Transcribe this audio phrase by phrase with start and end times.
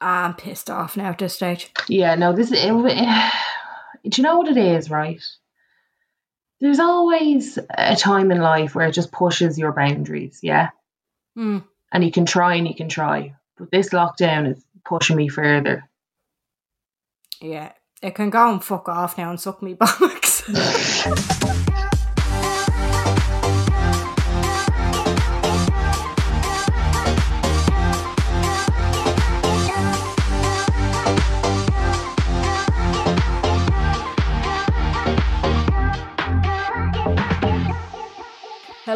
[0.00, 1.70] I'm pissed off now at this stage.
[1.88, 2.58] Yeah, no, this is.
[2.62, 3.32] It,
[4.10, 5.22] do you know what it is, right?
[6.60, 10.70] There's always a time in life where it just pushes your boundaries, yeah?
[11.34, 11.58] Hmm.
[11.92, 13.34] And you can try and you can try.
[13.56, 15.88] But this lockdown is pushing me further.
[17.40, 21.60] Yeah, it can go and fuck off now and suck me bollocks.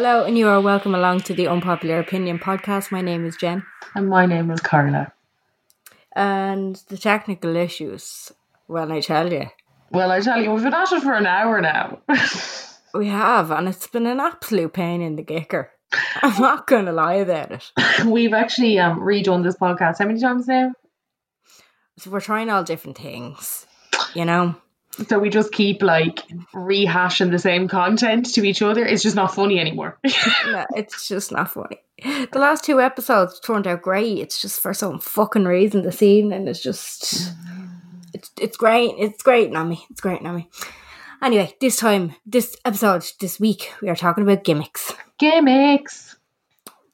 [0.01, 2.89] Hello, and you are welcome along to the Unpopular Opinion podcast.
[2.89, 5.11] My name is Jen, And my name is Carla.
[6.15, 8.31] and the technical issues.
[8.69, 9.47] Well, I tell you,
[9.91, 11.99] Well, I tell you, we've been at it for an hour now.
[12.93, 15.69] we have, and it's been an absolute pain in the gicker.
[16.23, 17.69] I'm not going to lie about it.
[18.05, 20.71] we've actually um, redone this podcast how many times now?
[21.97, 23.67] So we're trying all different things,
[24.13, 24.55] you know.
[25.07, 28.85] So we just keep like rehashing the same content to each other.
[28.85, 29.97] It's just not funny anymore.
[30.45, 31.79] no, it's just not funny.
[32.01, 34.17] The last two episodes turned out great.
[34.17, 37.33] It's just for some fucking reason the scene and it's just
[38.13, 38.95] it's it's great.
[38.97, 39.85] It's great, Nami.
[39.89, 40.49] It's great, Nami.
[41.21, 44.93] Anyway, this time, this episode, this week, we are talking about gimmicks.
[45.17, 46.15] Gimmicks.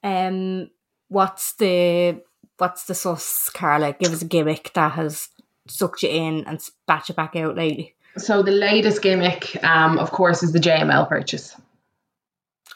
[0.04, 0.70] Um,
[1.08, 2.22] what's the
[2.58, 3.94] what's the sus, Carla?
[3.94, 5.30] Give us a gimmick that has
[5.68, 7.96] sucked you in and spat you back out lately.
[8.18, 11.56] So the latest gimmick, um, of course, is the JML purchase,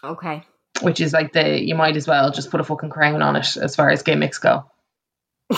[0.04, 0.44] Okay.
[0.82, 3.56] which is like the you might as well just put a fucking crown on it
[3.58, 4.66] as far as gimmicks go.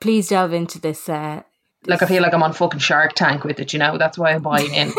[0.00, 1.08] Please delve into this.
[1.08, 1.42] Uh,
[1.86, 3.98] Like I feel like I'm on fucking Shark Tank with it, you know.
[3.98, 4.92] That's why I'm buying in.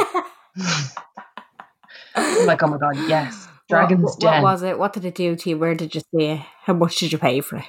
[2.16, 4.42] I'm like, oh my god, yes, Dragon's what, Den.
[4.42, 4.80] What was it?
[4.80, 5.58] What did it do to you?
[5.58, 6.42] Where did you see it?
[6.64, 7.66] How much did you pay for it?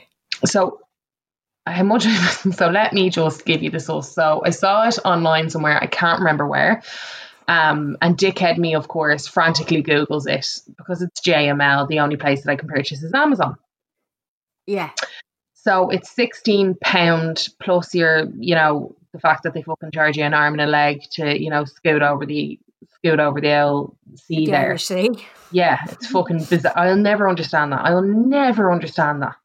[0.47, 0.81] So,
[1.71, 2.05] how much?
[2.53, 4.13] so let me just give you the source.
[4.13, 5.79] So I saw it online somewhere.
[5.81, 6.83] I can't remember where.
[7.49, 11.89] Um, and dickhead me, of course, frantically googles it because it's JML.
[11.89, 13.57] The only place that I can purchase is Amazon.
[14.67, 14.91] Yeah.
[15.55, 20.25] So it's sixteen pound plus your, you know, the fact that they fucking charge you
[20.25, 22.59] an arm and a leg to, you know, scoot over the
[22.95, 24.79] scoot over the old sea The there.
[24.79, 25.11] Sea.
[25.51, 26.73] Yeah, it's fucking bizarre.
[26.77, 27.85] I'll never understand that.
[27.85, 29.37] I'll never understand that.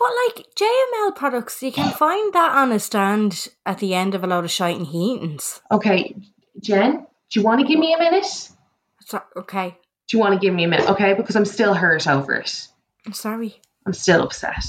[0.00, 4.24] But like JML products, you can find that on a stand at the end of
[4.24, 5.60] a lot of shite and heatings.
[5.70, 6.16] Okay,
[6.58, 8.48] Jen, do you want to give me a minute?
[9.00, 9.76] So, okay.
[10.08, 10.88] Do you want to give me a minute?
[10.88, 12.66] Okay, because I'm still hurt over it.
[13.04, 13.60] I'm sorry.
[13.84, 14.64] I'm still upset.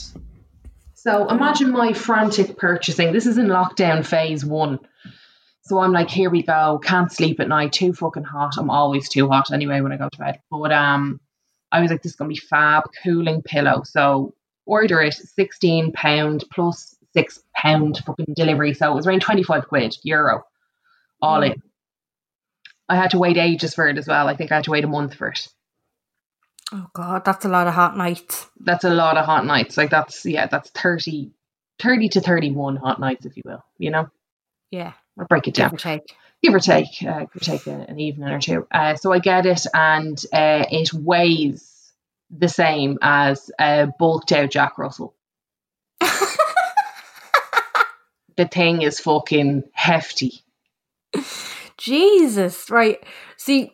[0.96, 3.14] So imagine my frantic purchasing.
[3.14, 4.80] This is in lockdown phase one.
[5.62, 6.82] So I'm like, here we go.
[6.84, 7.72] Can't sleep at night.
[7.72, 8.56] Too fucking hot.
[8.58, 10.42] I'm always too hot anyway when I go to bed.
[10.52, 11.22] But um,
[11.72, 12.84] I was like, this is gonna be fab.
[13.02, 13.84] Cooling pillow.
[13.86, 14.34] So
[14.66, 15.14] order it.
[15.14, 18.74] Sixteen pound plus six pound fucking delivery.
[18.74, 20.44] So it was around twenty five quid euro,
[21.22, 21.62] all in.
[22.90, 24.28] I had to wait ages for it as well.
[24.28, 25.48] I think I had to wait a month for it.
[26.74, 28.48] Oh god, that's a lot of hot nights.
[28.60, 29.78] that's a lot of hot nights.
[29.78, 31.32] Like that's yeah, that's 30,
[31.80, 33.64] 30 to thirty one hot nights, if you will.
[33.78, 34.08] You know,
[34.72, 34.94] Yeah.
[35.18, 35.70] or break it down.
[35.72, 36.16] Give or take.
[36.44, 38.68] give or take, uh, give or take a- an evening or two.
[38.72, 41.71] Uh, so I get it, and uh, it weighs
[42.36, 45.14] the same as uh, a bulked out Jack Russell.
[48.38, 50.42] The thing is fucking hefty.
[51.78, 52.70] Jesus.
[52.72, 53.04] Right.
[53.38, 53.74] See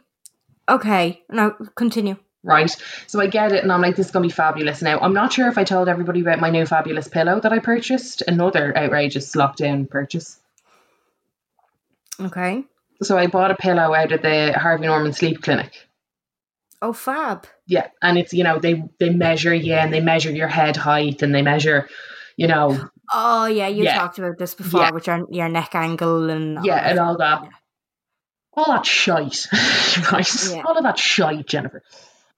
[0.68, 2.18] okay, now continue.
[2.44, 2.74] Right,
[3.08, 4.82] so I get it, and I'm like, this is gonna be fabulous.
[4.82, 7.60] Now, I'm not sure if I told everybody about my new fabulous pillow that I
[7.60, 8.24] purchased.
[8.26, 10.40] Another outrageous lockdown purchase.
[12.20, 12.64] Okay.
[13.02, 15.88] So I bought a pillow out of the Harvey Norman Sleep Clinic.
[16.82, 17.48] Oh fab.
[17.68, 21.22] Yeah, and it's you know they they measure you and they measure your head height
[21.22, 21.90] and they measure,
[22.38, 23.98] you know, Oh yeah, you Yeah.
[23.98, 24.92] talked about this before Yeah.
[24.92, 27.48] with your your neck angle and Yeah, and all that.
[28.54, 29.46] All that shite.
[30.12, 30.28] right.
[30.52, 30.64] Yeah.
[30.66, 31.84] All of that shite, Jennifer.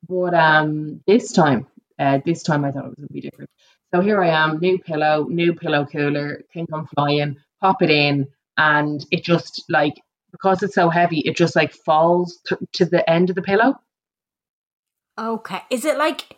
[0.08, 1.68] But um this time,
[1.98, 3.50] uh this time I thought it was gonna be different.
[3.94, 8.28] So here I am, new pillow, new pillow cooler, think I'm flying, pop it in,
[8.58, 9.96] and it just like
[10.32, 13.76] because it's so heavy, it just like falls th- to the end of the pillow.
[15.20, 16.38] Okay, is it like?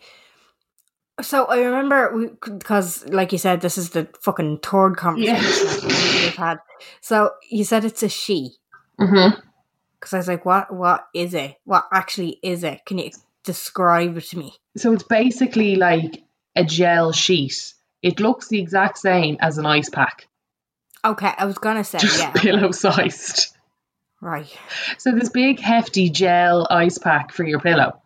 [1.20, 6.24] So I remember because, like you said, this is the fucking third conversation Yeah.
[6.24, 6.58] we've had.
[7.00, 8.54] So you said it's a she.
[9.00, 9.38] Mm-hmm.
[10.00, 10.74] Because I was like, what?
[10.74, 11.56] What is it?
[11.64, 12.84] What actually is it?
[12.86, 13.10] Can you
[13.44, 14.54] describe it to me?
[14.76, 16.24] So it's basically like
[16.56, 17.74] a gel sheet.
[18.02, 20.26] It looks the exact same as an ice pack,
[21.04, 22.30] Okay, I was gonna say just yeah.
[22.32, 23.56] pillow sized.
[24.20, 24.46] Right,
[24.98, 28.01] So this big hefty gel ice pack for your pillow.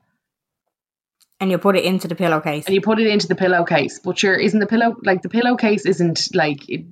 [1.41, 2.67] And you put it into the pillowcase.
[2.67, 4.01] and you put it into the pillowcase.
[4.01, 6.87] But sure, isn't the pillow like the pillowcase isn't like it,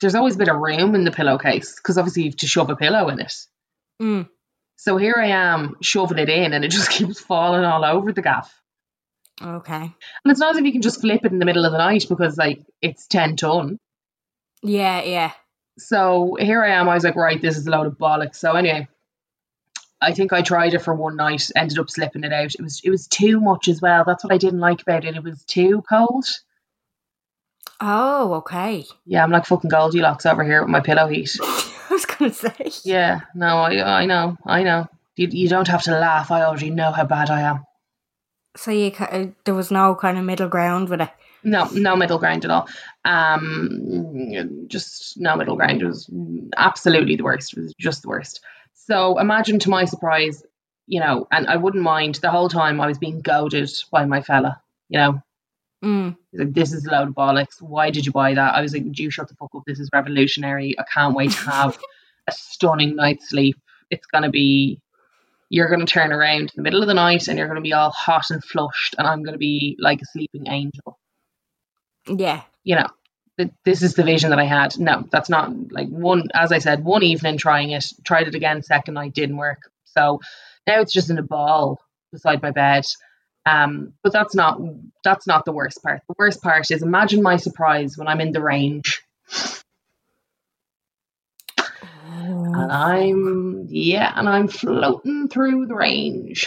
[0.00, 2.70] there's always a bit of room in the pillowcase because obviously you have to shove
[2.70, 3.34] a pillow in it.
[4.00, 4.28] Mm.
[4.76, 8.22] So here I am shoving it in, and it just keeps falling all over the
[8.22, 8.52] gaff.
[9.42, 9.74] Okay.
[9.74, 11.78] And it's not as if you can just flip it in the middle of the
[11.78, 13.78] night because like it's ten ton.
[14.62, 15.32] Yeah, yeah.
[15.78, 16.88] So here I am.
[16.88, 18.36] I was like, right, this is a load of bollocks.
[18.36, 18.88] So anyway,
[20.00, 22.54] I think I tried it for one night, ended up slipping it out.
[22.54, 24.04] It was it was too much as well.
[24.04, 25.16] That's what I didn't like about it.
[25.16, 26.26] It was too cold.
[27.80, 28.86] Oh, okay.
[29.04, 31.36] Yeah, I'm like fucking Goldilocks over here with my pillow heat.
[31.42, 32.70] I was gonna say.
[32.84, 34.88] Yeah, no, I I know, I know.
[35.16, 36.30] You, you don't have to laugh.
[36.30, 37.64] I already know how bad I am.
[38.56, 41.10] So you uh, there was no kind of middle ground with it.
[41.42, 42.68] No, no middle ground at all.
[43.04, 45.80] Um, just no middle ground.
[45.80, 46.10] It was
[46.56, 47.52] absolutely the worst.
[47.56, 48.40] It was just the worst.
[48.86, 50.42] So imagine, to my surprise,
[50.86, 54.22] you know, and I wouldn't mind the whole time I was being goaded by my
[54.22, 54.60] fella.
[54.88, 55.22] You know,
[55.84, 56.16] Mm.
[56.32, 57.60] Like, this is a load of bollocks.
[57.60, 58.54] Why did you buy that?
[58.54, 59.62] I was like, do you shut the fuck up?
[59.66, 60.78] This is revolutionary.
[60.78, 61.78] I can't wait to have
[62.26, 63.56] a stunning night's sleep.
[63.90, 64.80] It's gonna be
[65.48, 67.90] you're gonna turn around in the middle of the night and you're gonna be all
[67.90, 70.98] hot and flushed and I'm gonna be like a sleeping angel.
[72.08, 72.42] Yeah.
[72.64, 72.88] You know,
[73.64, 74.78] this is the vision that I had.
[74.78, 78.62] No, that's not like one as I said, one evening trying it, tried it again,
[78.62, 79.70] second night didn't work.
[79.84, 80.20] So
[80.66, 81.80] now it's just in a ball
[82.12, 82.84] beside my bed.
[83.44, 84.60] Um, but that's not
[85.04, 86.02] that's not the worst part.
[86.08, 89.02] The worst part is imagine my surprise when I'm in the range
[92.26, 96.46] and I'm yeah, and I'm floating through the range,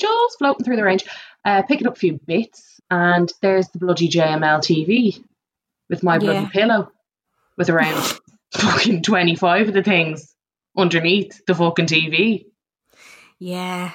[0.00, 1.04] just floating through the range,
[1.44, 5.22] uh, picking up a few bits, and there's the bloody JML TV
[5.88, 6.48] with my bloody Yeah.
[6.48, 6.92] pillow
[7.56, 8.18] with around
[8.54, 10.34] fucking twenty five of the things
[10.76, 12.46] underneath the fucking TV
[13.38, 13.92] Yeah.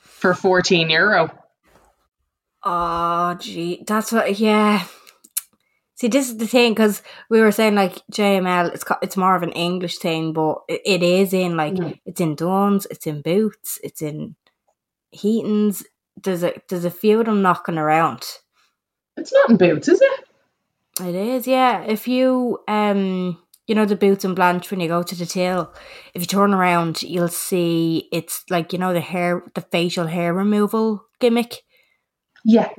[0.00, 1.30] for fourteen euro.
[2.66, 4.38] Oh, gee, that's what.
[4.38, 4.84] Yeah.
[5.96, 9.42] See, this is the thing because we were saying like JML, it's it's more of
[9.42, 12.00] an English thing, but it, it is in like Mhm.
[12.04, 14.34] it's in Dunnes, it's in Boots, it's in
[15.10, 15.84] Heaton's.
[16.22, 18.24] There's a there's a few of them knocking around.
[19.16, 20.20] It's not in boots, is it?
[21.00, 21.82] It is, yeah.
[21.82, 25.72] If you um you know the boots and Blanche when you go to the till,
[26.14, 30.32] if you turn around you'll see it's like, you know, the hair the facial hair
[30.32, 31.62] removal gimmick.
[32.44, 32.70] Yeah.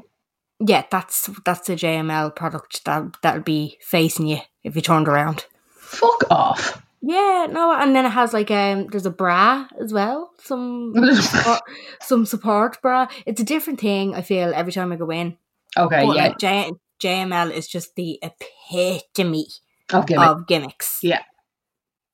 [0.60, 5.46] Yeah, that's that's a JML product that that'll be facing you if you turned around.
[5.70, 6.85] Fuck off.
[7.08, 10.32] Yeah, no, and then it has like um there's a bra as well.
[10.42, 11.62] Some support,
[12.02, 13.08] some support bra.
[13.28, 15.38] It's a different thing, I feel, every time I go in.
[15.78, 16.24] Okay, But yeah.
[16.24, 16.72] like J-
[17.04, 19.48] JML is just the epitome
[20.08, 20.18] give it.
[20.18, 21.00] of gimmicks.
[21.04, 21.22] Yeah,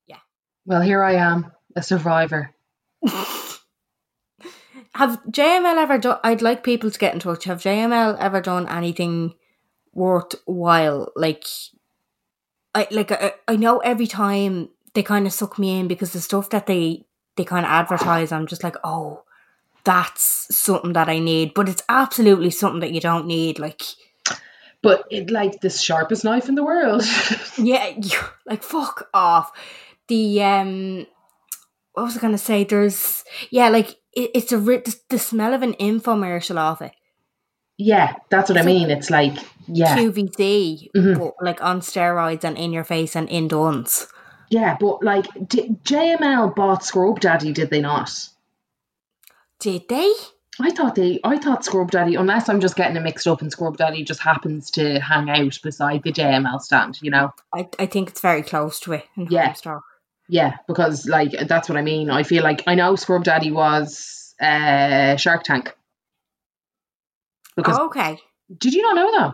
[0.07, 0.17] yeah.
[0.65, 2.53] Well, here I am, a survivor.
[4.95, 6.19] Have JML ever done?
[6.23, 7.45] I'd like people to get in touch.
[7.45, 9.35] Have JML ever done anything
[9.93, 11.11] worthwhile?
[11.15, 11.45] Like,
[12.75, 16.21] I like I, I know every time they kind of suck me in because the
[16.21, 17.05] stuff that they
[17.37, 19.23] they kind of advertise, I'm just like, oh,
[19.83, 23.57] that's something that I need, but it's absolutely something that you don't need.
[23.57, 23.81] Like,
[24.83, 27.03] But it like the sharpest knife in the world.
[27.57, 29.51] yeah, you, like fuck off.
[30.07, 31.07] The um,
[31.93, 32.63] what was I gonna say?
[32.65, 36.91] There's yeah, like it, it's a the, the smell of an infomercial of it.
[37.77, 38.91] yeah, that's what I It's like mean.
[38.91, 39.33] It's like,
[39.67, 39.95] yeah.
[39.97, 41.17] QVC, Mhm.
[41.17, 43.47] but like on steroids and in your face and in.
[44.51, 48.11] Yeah, but like, d- JML bought Scrub Daddy, did they not?
[49.59, 50.11] Did they?
[50.59, 53.49] I thought they, I thought Scrub Daddy, unless I'm just getting it mixed up, and
[53.49, 57.33] Scrub Daddy just happens to hang out beside the JML stand, you know?
[57.53, 59.53] I, I think it's very close to it in Yeah.
[60.27, 62.09] Yeah, because like that's what I mean.
[62.09, 65.73] I feel like I know Scrub Daddy was uh, Shark Tank.
[67.55, 68.17] Because Oh, okay.
[68.57, 69.33] did you not know that?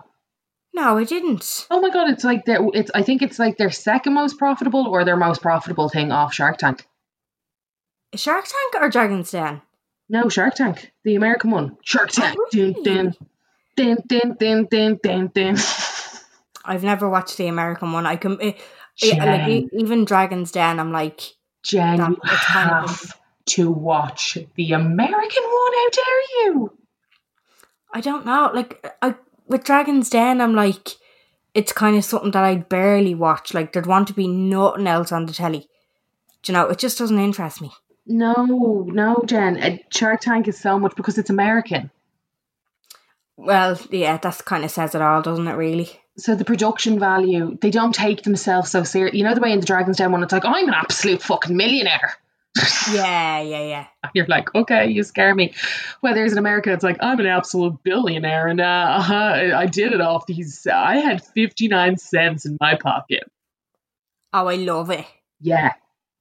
[0.74, 1.68] No, I didn't.
[1.72, 4.88] Oh my god, it's like their it's I think it's like their second most profitable
[4.88, 6.86] or their most profitable thing off Shark Tank.
[8.16, 9.62] Shark Tank or Dragon's Den?
[10.10, 11.78] No, Shark Tank, the American one.
[11.84, 12.38] Shark Tank.
[12.52, 13.16] Dun, dun,
[13.76, 15.58] dun, dun, dun, dun, dun, dun.
[16.66, 18.06] I've never watched the American one.
[18.06, 18.54] I can, eh,
[19.02, 20.80] yeah, like even Dragon's Den.
[20.80, 21.22] I'm like,
[21.64, 25.74] Jen, That- you it's kind of- have to watch the American one.
[25.74, 26.78] How dare you?
[27.94, 28.52] I don't know.
[28.54, 29.16] Like, I
[29.48, 30.90] with Dragon's Den, I'm like,
[31.54, 33.54] it's kind of something that I'd barely watch.
[33.54, 35.68] Like, there'd want to be nothing else on the telly.
[36.44, 36.68] Do you know?
[36.68, 37.72] It just doesn't interest me.
[38.06, 39.62] No, no, Jen.
[39.62, 41.92] Uh, Shark Tank is so much because it's American.
[43.36, 45.54] Well, yeah, that kind of says it all, doesn't it?
[45.54, 45.90] Really?
[46.18, 49.14] So the production value, they don't take themselves so serious.
[49.16, 51.56] You know the way in the Dragon's Den one, it's like I'm an absolute fucking
[51.56, 52.14] millionaire.
[52.94, 53.88] Yeah, yeah, yeah.
[54.14, 55.54] You're like, okay, you scare me.
[56.00, 60.00] Whereas in America, it's like I'm an absolute billionaire, and uh, uh, I did it
[60.00, 60.66] off these.
[60.66, 63.24] I had 59 cents in my pocket.
[64.34, 65.06] Oh, I love it.
[65.42, 65.74] Yeah.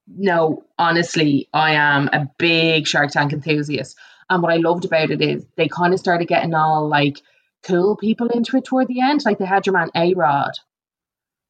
[0.09, 3.97] No, honestly, I am a big Shark Tank enthusiast.
[4.31, 7.21] And what I loved about it is they kind of started getting all like
[7.63, 9.25] cool people into it toward the end.
[9.25, 10.53] Like they had your man A Rod.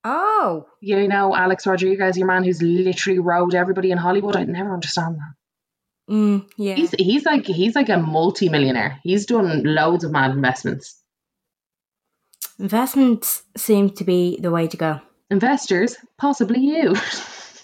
[0.08, 4.36] Oh, You know, Alex Rodriguez, your man who's literally rode everybody in Hollywood.
[4.36, 6.12] I'd never understand that.
[6.14, 6.74] mm, yeah.
[6.74, 9.00] He's he's like he's like a multi-millionaire.
[9.02, 11.02] He's done loads of mad investments.
[12.60, 15.00] Investments seem to be the way to go.
[15.30, 16.94] Investors, possibly you.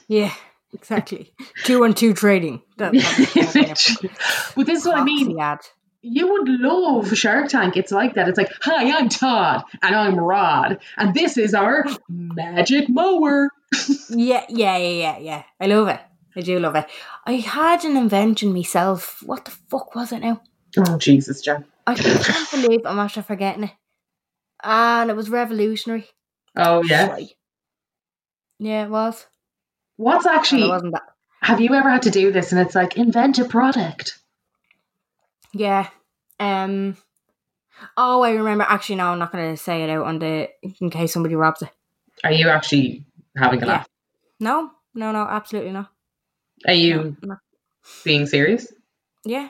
[0.08, 0.34] Yeah,
[0.74, 1.32] exactly.
[1.64, 2.60] two and two trading.
[2.76, 2.92] That,
[4.56, 5.38] but this is what I mean.
[5.40, 5.60] Ad.
[6.02, 7.76] You would love Shark Tank.
[7.76, 8.28] It's like that.
[8.28, 13.48] It's like, hi, I'm Todd and I'm Rod, and this is our magic mower.
[14.10, 15.42] Yeah, yeah, yeah, yeah, yeah.
[15.60, 16.00] I love it.
[16.34, 16.86] I do love it.
[17.24, 19.22] I had an invention myself.
[19.24, 20.42] What the fuck was it now?
[20.76, 21.64] Oh Jesus, Jen.
[21.86, 23.70] I can't believe I'm actually forgetting it.
[24.62, 26.08] And it was revolutionary.
[26.56, 27.16] Oh yeah.
[28.58, 29.26] Yeah, it was.
[29.96, 30.64] What's actually?
[30.64, 31.02] it wasn't that.
[31.40, 32.52] Have you ever had to do this?
[32.52, 34.18] And it's like invent a product.
[35.54, 35.88] Yeah.
[36.40, 36.96] Um.
[37.96, 38.64] Oh, I remember.
[38.68, 40.48] Actually, no, I'm not going to say it out on the
[40.80, 41.70] in case somebody robs it.
[42.24, 43.04] Are you actually
[43.36, 43.72] having a Yeah.
[43.72, 43.88] laugh?
[44.40, 45.90] No, no, no, absolutely not.
[46.66, 47.36] Are you No,
[48.04, 48.72] being serious?
[49.24, 49.48] Yeah,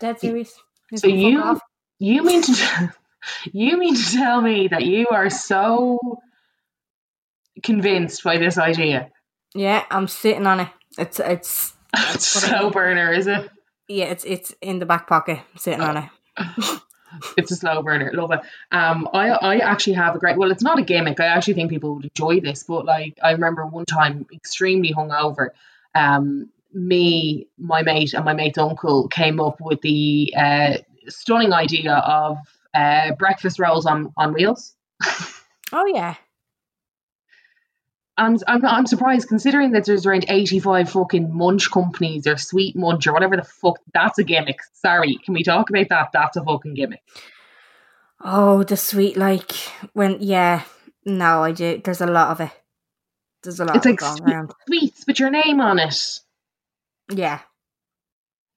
[0.00, 0.54] dead serious.
[0.90, 1.60] You So you
[1.98, 2.92] you mean to
[3.52, 5.98] you mean to tell me that you are so
[7.62, 9.10] convinced by this idea?
[9.54, 10.68] Yeah, I'm sitting on it.
[10.98, 13.50] It's it's It's slow burner, is it?
[13.88, 16.08] Yeah, it's it's in the back pocket, sitting on it.
[17.38, 18.10] It's a slow burner.
[18.12, 18.40] Love it.
[18.70, 20.36] Um, I I actually have a great.
[20.36, 21.18] Well, it's not a gimmick.
[21.20, 22.64] I actually think people would enjoy this.
[22.64, 25.48] But like, I remember one time, extremely hungover.
[25.94, 30.74] Um, me, my mate, and my mate's uncle came up with the uh,
[31.08, 32.36] stunning idea of
[32.74, 34.74] uh, breakfast rolls on on wheels.
[35.70, 36.14] Oh yeah,
[38.18, 43.06] And I'm I'm surprised considering that there's around 85 fucking munch companies or sweet munch
[43.06, 43.78] or whatever the fuck.
[43.94, 44.58] That's a gimmick.
[44.74, 46.08] Sorry, can we talk about that?
[46.12, 47.00] That's a fucking gimmick.
[48.20, 49.52] Oh, the sweet like
[49.92, 50.64] when yeah.
[51.06, 51.80] No, I do.
[51.82, 52.50] There's a lot of it.
[53.44, 54.52] There's a lot It's of like sweet- around.
[54.66, 56.20] Sweets with your name on it.
[57.10, 57.38] Yeah,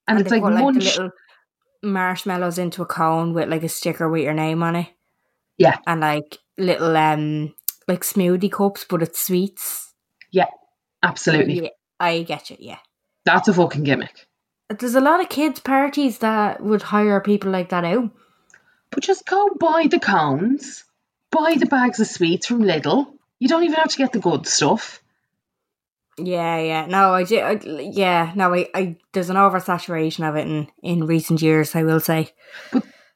[0.07, 0.75] And, it's like put, munch.
[0.83, 1.09] the little
[1.83, 4.87] marshmallows into a cone with like a sticker with your name on it.
[5.57, 5.77] Yeah.
[5.87, 7.53] and like little um
[7.87, 9.93] like smoothie cups, but it's sweets.
[10.31, 10.47] Yeah,
[11.03, 11.63] absolutely.
[11.63, 11.69] Yeah,
[11.99, 12.57] I get you.
[12.59, 12.77] Yeah,
[13.25, 14.27] That's a fucking gimmick.
[14.69, 18.09] there's a lot of kids parties that would hire people like that out.
[18.91, 20.83] But just go buy the cones,
[21.31, 23.07] buy the bags of sweets from Lidl.
[23.39, 25.01] You don't even have to get the good stuff.
[26.17, 26.85] Yeah, yeah.
[26.87, 27.39] No, I do.
[27.39, 28.97] I, yeah, no, I, I.
[29.13, 31.73] There's an oversaturation of it in in recent years.
[31.73, 32.31] I will say.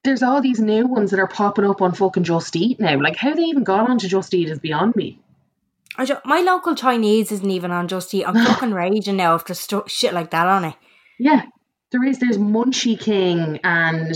[0.06, 3.02] There's all these new ones that are popping up on fucking Just Eat now.
[3.02, 5.20] Like, how they even got onto Just Eat is beyond me.
[5.98, 8.24] I my local Chinese isn't even on Just Eat.
[8.26, 10.76] I'm fucking raging now after stu- shit like that on it.
[11.18, 11.42] Yeah,
[11.92, 12.20] there is.
[12.20, 14.14] There's Munchie King and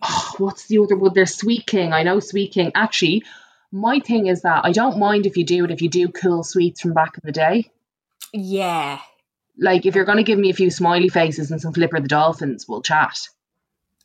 [0.00, 1.12] oh, what's the other one?
[1.12, 1.92] There's Sweet King.
[1.92, 2.70] I know Sweet King.
[2.76, 3.24] Actually,
[3.72, 6.44] my thing is that I don't mind if you do it if you do cool
[6.44, 7.70] sweets from back in the day.
[8.32, 9.00] Yeah,
[9.58, 12.06] Like, if you're going to give me a few smiley faces and some Flipper the
[12.06, 13.18] Dolphins, we'll chat.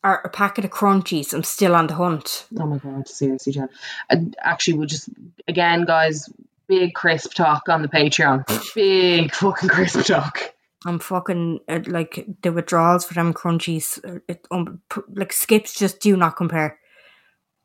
[0.05, 1.33] Or a packet of crunchies.
[1.33, 2.45] I'm still on the hunt.
[2.59, 3.69] Oh my god, seriously, Jen.
[4.09, 5.09] And actually, we'll just
[5.47, 6.29] again, guys,
[6.67, 8.45] big crisp talk on the Patreon.
[8.75, 10.53] Big fucking crisp talk.
[10.85, 13.97] I'm fucking uh, like the withdrawals for them crunchies.
[14.07, 16.77] uh, It, um, pr- like skips just do not compare.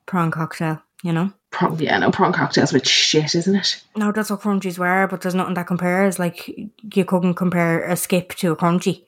[0.06, 1.32] Prawn cocktail, you know.
[1.50, 3.82] Prawn, yeah, no prawn cocktails with shit, isn't it?
[3.96, 6.18] No, that's what crunchies were, but there's nothing that compares.
[6.18, 6.48] Like
[6.94, 9.04] you couldn't compare a skip to a crunchy.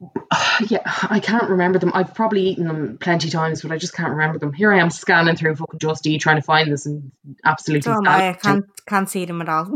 [0.68, 1.92] yeah, I can't remember them.
[1.94, 4.52] I've probably eaten them plenty times, but I just can't remember them.
[4.52, 7.12] Here I am scanning through fucking Just Eat trying to find this and
[7.44, 9.66] absolutely Oh my, I can't can't see them at all.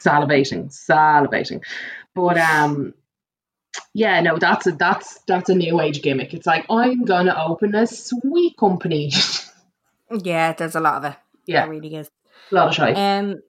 [0.00, 1.62] salivating, salivating.
[2.14, 2.94] But um,
[3.94, 6.34] yeah, no, that's a that's that's a new age gimmick.
[6.34, 9.12] It's like I'm gonna open a sweet company.
[10.10, 11.18] yeah, there's a lot of it.
[11.46, 11.62] Yeah.
[11.62, 12.10] There really is.
[12.50, 12.96] a lot of shite.
[12.96, 13.42] Um,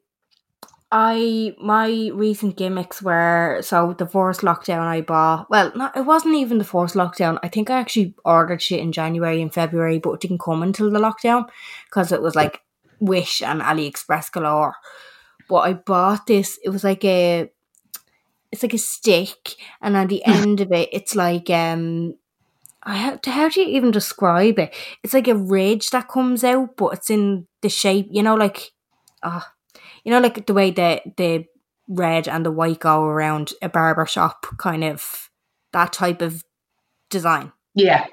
[0.95, 5.49] I my recent gimmicks were so the first lockdown I bought.
[5.49, 7.39] Well, not it wasn't even the first lockdown.
[7.41, 10.91] I think I actually ordered shit in January and February, but it didn't come until
[10.91, 11.49] the lockdown
[11.85, 12.61] because it was like
[12.99, 14.75] Wish and AliExpress galore.
[15.49, 16.59] But I bought this.
[16.63, 17.49] It was like a,
[18.51, 22.13] it's like a stick, and at the end of it, it's like um.
[22.83, 24.75] I how, how do you even describe it?
[25.01, 28.73] It's like a ridge that comes out, but it's in the shape, you know, like,
[29.23, 29.53] ah,
[30.03, 31.45] you know, like the way the the
[31.87, 35.29] red and the white go around a barber shop, kind of
[35.73, 36.43] that type of
[37.09, 37.51] design.
[37.75, 38.05] yeah,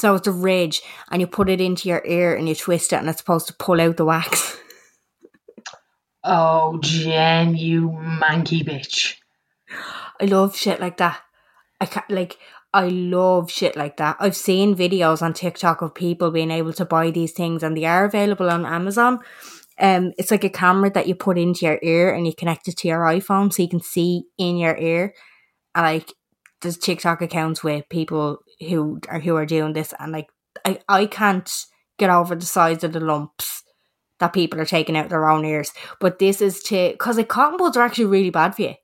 [0.00, 2.96] So it's a ridge, and you put it into your ear and you twist it,
[2.96, 4.58] and it's supposed to pull out the wax.
[6.26, 9.16] Oh, Jen, you manky bitch.
[10.18, 11.20] I love shit like that.
[11.80, 12.38] I can't like.
[12.72, 14.16] I love shit like that.
[14.18, 17.84] I've seen videos on TikTok of people being able to buy these things, and they
[17.84, 19.20] are available on Amazon.
[19.78, 22.76] Um, it's like a camera that you put into your ear and you connect it
[22.78, 25.14] to your iPhone, so you can see in your ear.
[25.76, 26.12] Like,
[26.62, 28.38] there's TikTok accounts with people
[28.68, 30.28] who are who are doing this, and like,
[30.64, 31.50] I I can't
[31.98, 33.62] get over the size of the lumps
[34.20, 35.72] that people are taking out their own ears.
[36.00, 38.74] But this is to because like cotton buds are actually really bad for you.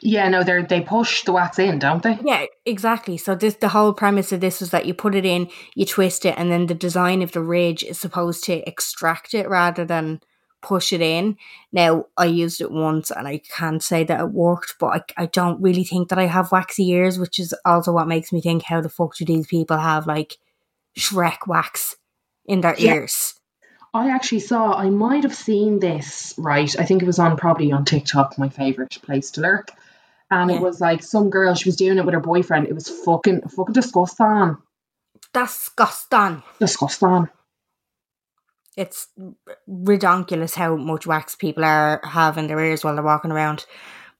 [0.00, 2.18] Yeah, no, they they push the wax in, don't they?
[2.24, 3.16] Yeah, exactly.
[3.16, 6.24] So this the whole premise of this was that you put it in, you twist
[6.24, 10.20] it, and then the design of the ridge is supposed to extract it rather than
[10.60, 11.36] push it in.
[11.72, 15.26] Now I used it once and I can't say that it worked, but I, I
[15.26, 18.64] don't really think that I have waxy ears, which is also what makes me think
[18.64, 20.36] how the fuck do these people have like
[20.98, 21.96] Shrek wax
[22.44, 22.94] in their Yeah.
[22.94, 23.34] ears?
[23.98, 24.72] I actually saw.
[24.72, 26.34] I might have seen this.
[26.38, 29.70] Right, I think it was on probably on TikTok, my favorite place to lurk.
[30.30, 30.56] And Yeah.
[30.56, 31.54] it was like some girl.
[31.54, 32.66] She was doing it with her boyfriend.
[32.66, 34.58] It was fucking fucking disgusting.
[35.32, 36.42] Disgusting.
[36.60, 37.28] Disgusting.
[38.76, 39.08] It's
[39.66, 43.66] ridiculous how much wax people are have in their ears while they're walking around.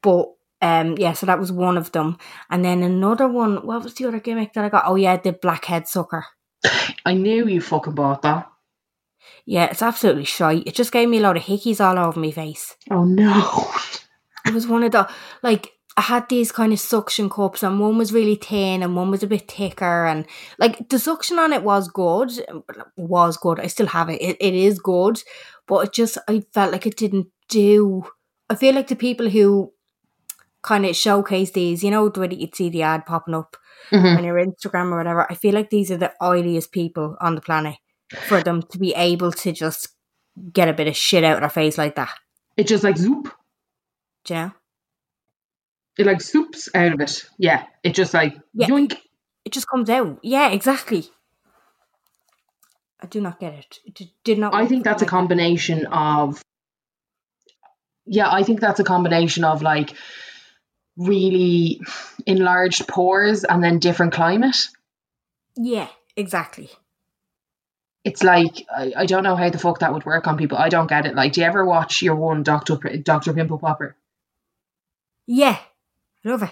[0.02, 2.18] But um yeah, so that was one of them.
[2.50, 4.84] And then another one, what was the other gimmick that I got?
[4.86, 6.26] Oh yeah, the blackhead sucker.
[7.06, 8.50] I knew you fucking bought that.
[9.50, 10.64] Yeah, it's absolutely shite.
[10.66, 12.76] It just gave me a lot of hickeys all over my face.
[12.90, 13.70] Oh no.
[14.44, 15.08] It was one of the
[15.42, 19.10] like I had these kind of suction cups and one was really thin and one
[19.10, 20.26] was a bit thicker and
[20.58, 22.30] like the suction on it was good
[22.96, 23.58] was good.
[23.58, 24.20] I still have it.
[24.20, 25.22] It, it is good,
[25.66, 28.04] but it just I felt like it didn't do
[28.50, 29.72] I feel like the people who
[30.62, 33.56] kind of showcase these, you know, the way that you'd see the ad popping up
[33.92, 34.18] Mhm.
[34.18, 37.40] on your Instagram or whatever, I feel like these are the oiliest people on the
[37.40, 37.76] planet
[38.16, 39.88] for them to be able to just
[40.52, 42.12] get a bit of shit out of their face like that.
[42.56, 43.32] It just like zoop.
[44.24, 44.52] Do you know?
[45.98, 47.24] It like soups out of it.
[47.38, 47.64] Yeah.
[47.82, 48.68] It just like Yeah.
[48.68, 48.96] yoink.
[49.44, 50.18] It just comes out.
[50.22, 51.06] Yeah, exactly.
[53.00, 53.78] I do not get it.
[53.84, 54.54] It did not.
[54.54, 55.10] I think that's a that.
[55.10, 56.42] combination of
[58.06, 59.92] yeah, I think that's a combination of like
[60.96, 61.80] really
[62.26, 64.56] enlarged pores and then different climate.
[65.56, 66.70] Yeah, exactly.
[68.04, 70.58] It's like I, I don't know how the fuck that would work on people.
[70.58, 71.14] I don't get it.
[71.14, 73.96] Like, do you ever watch your one Doctor Doctor Pimple Popper?
[75.26, 75.58] Yeah,
[76.24, 76.50] love it.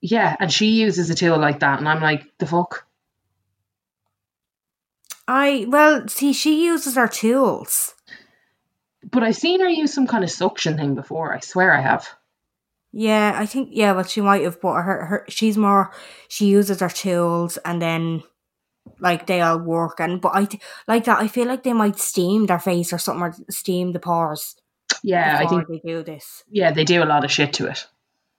[0.00, 2.86] Yeah, and she uses a tool like that, and I'm like, the fuck.
[5.26, 7.94] I well, see, she uses her tools.
[9.10, 11.34] But I've seen her use some kind of suction thing before.
[11.34, 12.08] I swear I have.
[12.92, 13.92] Yeah, I think yeah.
[13.92, 15.92] Well, she might have, but her her she's more.
[16.28, 18.22] She uses her tools, and then
[19.00, 20.00] like they all work.
[20.00, 21.18] And but I th- like that.
[21.20, 24.56] I feel like they might steam their face or something, or steam the pores.
[25.02, 26.42] Yeah, I think they do this.
[26.50, 27.86] yeah they do a lot of shit to it.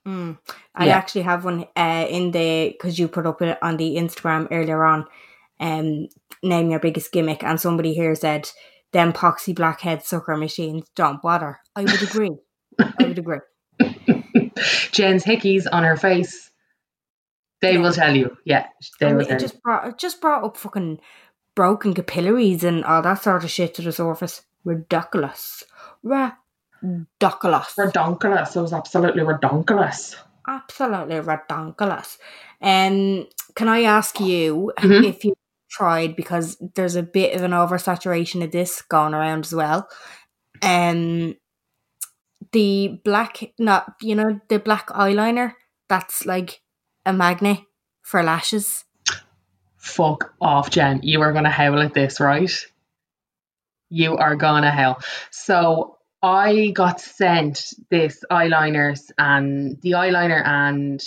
[0.07, 0.37] Mm.
[0.75, 0.97] I Yeah.
[0.97, 4.83] actually have one uh, in the because you put up it on the Instagram earlier
[4.83, 5.05] on.
[5.59, 6.07] Um,
[6.41, 8.49] name your biggest gimmick, and somebody here said
[8.93, 11.59] them poxy blackhead sucker machines don't bother.
[11.75, 12.31] I would agree.
[12.79, 13.39] I would agree.
[14.91, 16.48] Jen's hickeys on her face.
[17.61, 18.37] They will tell you.
[18.45, 18.67] Yeah,
[18.99, 19.39] they And will it tell you.
[19.41, 20.99] just brought it just brought up fucking
[21.55, 24.43] broken capillaries and all that sort of shit to the surface.
[24.63, 25.63] Ridiculous.
[26.03, 27.73] Ridiculous.
[27.77, 28.55] Redonkulous.
[28.55, 30.15] It was absolutely redonkulous.
[30.47, 32.17] Absolutely ridiculous.
[32.61, 35.05] Um, can I ask you Mhm.
[35.07, 35.33] if you
[35.69, 39.87] tried because there's a bit of an oversaturation of this going around as well.
[40.63, 41.35] Um,
[42.51, 45.53] the black, not you know the black eyeliner
[45.89, 46.61] that's like
[47.09, 47.59] a magnet
[48.01, 48.85] for lashes.
[49.77, 51.01] Fuck off, Jen.
[51.03, 52.51] You are gonna howl at this, right?
[53.89, 55.01] You are gonna howl.
[55.31, 61.01] So I got sent this eyeliners and the eyeliner and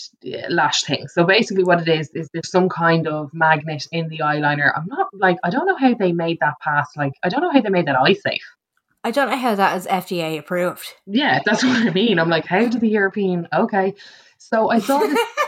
[0.48, 1.06] lash thing.
[1.08, 4.72] So basically, what it is is there's some kind of magnet in the eyeliner.
[4.74, 6.96] I'm not like I don't know how they made that pass.
[6.96, 8.44] Like I don't know how they made that eye safe.
[9.04, 10.94] I don't know how that is FDA approved.
[11.06, 12.18] Yeah, that's what I mean.
[12.18, 13.48] I'm like, how did the European?
[13.52, 13.94] Okay,
[14.50, 14.98] so I saw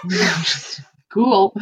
[0.05, 0.81] this.
[1.13, 1.55] cool.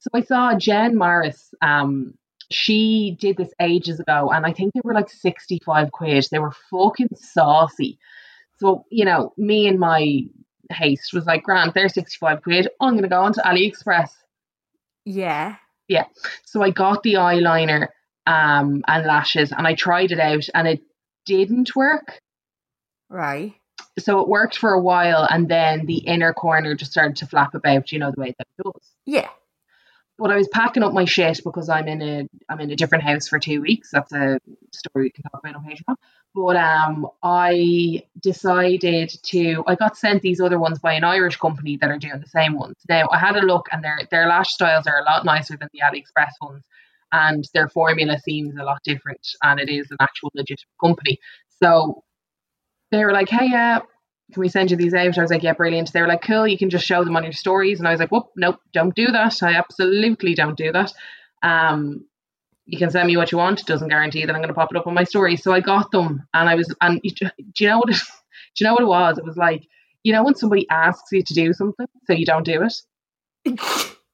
[0.00, 2.14] So I saw Jen Morris um,
[2.50, 6.26] she did this ages ago, and I think they were like 65 quid.
[6.30, 7.98] They were fucking saucy.
[8.58, 10.22] So, you know, me and my
[10.70, 12.68] haste was like, Grant, they're 65 quid.
[12.80, 14.10] I'm going to go onto AliExpress.
[15.04, 15.56] Yeah.
[15.88, 16.04] Yeah.
[16.44, 17.88] So I got the eyeliner
[18.26, 20.80] um, and lashes and I tried it out and it
[21.26, 22.18] didn't work.
[23.08, 23.54] Right.
[23.98, 27.54] So it worked for a while and then the inner corner just started to flap
[27.54, 28.92] about, you know, the way that it does.
[29.06, 29.28] Yeah
[30.18, 33.04] but I was packing up my shit because I'm in a I'm in a different
[33.04, 33.90] house for two weeks.
[33.92, 34.38] That's a
[34.72, 35.96] story we can talk about on Patreon.
[36.34, 39.62] But um, I decided to.
[39.66, 42.54] I got sent these other ones by an Irish company that are doing the same
[42.54, 42.76] ones.
[42.88, 45.68] Now I had a look, and their their lash styles are a lot nicer than
[45.72, 46.62] the AliExpress ones,
[47.12, 51.18] and their formula seems a lot different, and it is an actual legitimate company.
[51.62, 52.04] So
[52.90, 53.80] they were like, "Hey, yeah,
[54.32, 55.18] can we send you these out?
[55.18, 55.92] I was like, yeah, brilliant.
[55.92, 57.78] They were like, cool, you can just show them on your stories.
[57.78, 59.42] And I was like, whoop, nope, don't do that.
[59.42, 60.92] I absolutely don't do that.
[61.42, 62.06] Um,
[62.64, 63.60] you can send me what you want.
[63.60, 65.36] It doesn't guarantee that I'm going to pop it up on my story.
[65.36, 67.90] So I got them, and I was, and do you know what?
[67.90, 67.96] It,
[68.56, 69.18] do you know what it was?
[69.18, 69.62] It was like,
[70.02, 72.74] you know, when somebody asks you to do something, so you don't do it.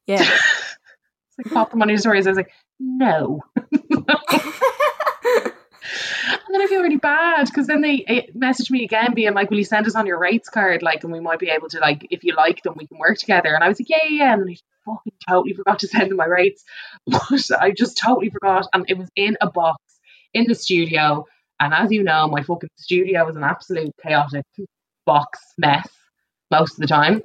[0.06, 0.20] yeah.
[0.22, 2.26] it's like pop them on your stories.
[2.26, 3.40] I was like, no.
[6.52, 9.48] And then I feel really bad because then they eh, message me again being like,
[9.48, 10.82] Will you send us on your rates card?
[10.82, 13.16] Like, and we might be able to, like, if you like them, we can work
[13.16, 13.54] together.
[13.54, 14.32] And I was like, Yeah, yeah, yeah.
[14.34, 16.62] And then I fucking totally forgot to send them my rates.
[17.06, 18.68] But I just totally forgot.
[18.74, 19.82] And it was in a box
[20.34, 21.24] in the studio.
[21.58, 24.44] And as you know, my fucking studio was an absolute chaotic
[25.06, 25.88] box mess
[26.50, 27.22] most of the time.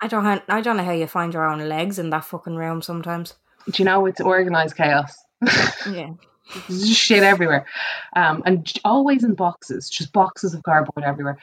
[0.00, 2.80] I don't, I don't know how you find your own legs in that fucking room
[2.80, 3.34] sometimes.
[3.70, 5.14] Do you know it's organized chaos?
[5.90, 6.12] yeah.
[6.70, 7.66] Shit everywhere.
[8.14, 11.38] Um, and always in boxes, just boxes of cardboard everywhere.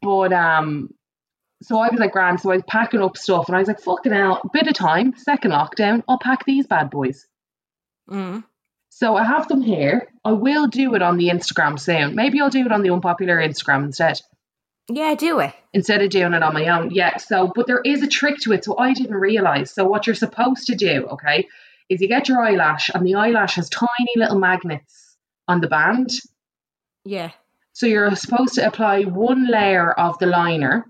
[0.00, 0.92] But um,
[1.62, 2.40] so I was like, grand.
[2.40, 5.16] So I was packing up stuff and I was like, fucking hell, bit of time,
[5.16, 7.26] second lockdown, I'll pack these bad boys.
[8.08, 8.44] Mm.
[8.90, 10.08] So I have them here.
[10.24, 12.14] I will do it on the Instagram soon.
[12.14, 14.20] Maybe I'll do it on the unpopular Instagram instead.
[14.90, 15.52] Yeah, do it.
[15.74, 16.90] Instead of doing it on my own.
[16.90, 17.18] Yeah.
[17.18, 18.64] So, but there is a trick to it.
[18.64, 19.70] So I didn't realize.
[19.70, 21.46] So, what you're supposed to do, okay,
[21.88, 26.10] is you get your eyelash and the eyelash has tiny little magnets on the band.
[27.04, 27.30] Yeah.
[27.72, 30.86] So you're supposed to apply one layer of the liner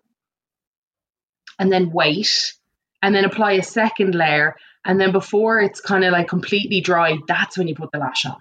[1.59, 2.55] and then wait
[3.03, 7.19] and then apply a second layer and then before it's kind of like completely dry,
[7.27, 8.39] that's when you put the lash on.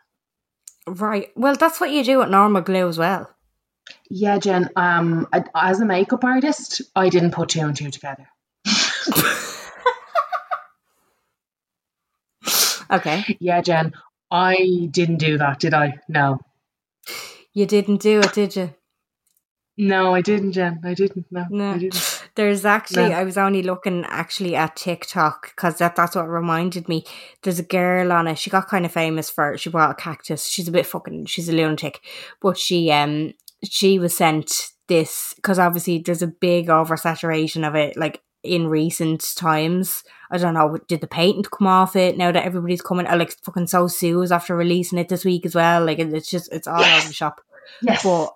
[0.88, 1.30] Right.
[1.36, 3.30] Well, that's what you do with normal glue as well.
[4.10, 4.70] Yeah, Jen.
[4.76, 8.28] Um, as a makeup artist, I didn't put two and two together.
[12.91, 13.38] Okay.
[13.39, 13.93] Yeah, Jen,
[14.32, 16.00] I didn't do that, did I?
[16.08, 16.39] No.
[17.54, 18.73] You didn't do it, did you?
[19.80, 20.80] No, I didn't, Jen.
[20.84, 21.28] I didn't.
[21.32, 21.71] No, no.
[21.73, 22.30] I didn't.
[22.36, 23.15] There's actually, no.
[23.15, 27.06] I was only looking actually at TikTok because that, that's what reminded me.
[27.43, 28.39] There's a girl on it.
[28.39, 30.47] She got kind of famous for she bought a cactus.
[30.47, 31.28] She's a bit fucking.
[31.28, 32.02] She's a lunatic,
[32.41, 37.95] but she um she was sent this because obviously there's a big oversaturation of it.
[37.97, 40.03] Like in recent times.
[40.31, 43.07] I don't know, did the patent come off it now that everybody's coming?
[43.07, 45.86] I like fucking SoSu's after releasing it this week as well.
[45.86, 46.99] Like it's just it's all yes.
[46.99, 47.41] over the shop.
[47.81, 48.03] Yes.
[48.03, 48.33] But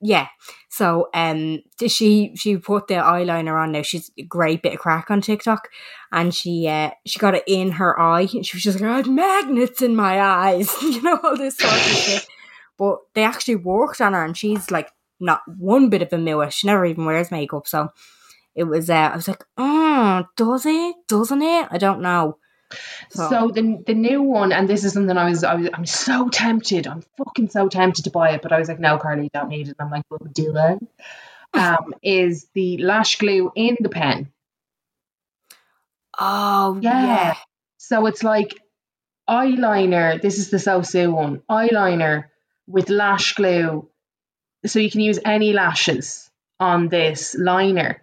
[0.00, 0.28] yeah.
[0.68, 3.82] So um she she put the eyeliner on now.
[3.82, 5.68] She's a great bit of crack on TikTok.
[6.12, 8.96] And she uh she got it in her eye and she was just like, I
[8.96, 12.26] had magnets in my eyes, you know, all this sort of shit.
[12.76, 16.50] But they actually worked on her and she's like not one bit of a mirror.
[16.50, 17.66] She never even wears makeup.
[17.66, 17.88] So
[18.54, 20.96] it was uh, I was like, oh, does it?
[21.08, 21.68] Doesn't it?
[21.70, 22.38] I don't know.
[23.10, 23.28] So.
[23.28, 26.28] so, the the new one, and this is something I was I was I'm so
[26.28, 26.86] tempted.
[26.86, 29.48] I'm fucking so tempted to buy it, but I was like, no, Carly, you don't
[29.48, 29.76] need it.
[29.78, 30.78] I'm like, well, do it.
[31.56, 34.32] Um, is the lash glue in the pen?
[36.18, 37.06] Oh yeah.
[37.06, 37.34] yeah.
[37.76, 38.58] So it's like
[39.30, 40.20] eyeliner.
[40.20, 41.42] This is the So So one.
[41.48, 42.24] Eyeliner
[42.66, 43.88] with lash glue,
[44.66, 48.02] so you can use any lashes on this liner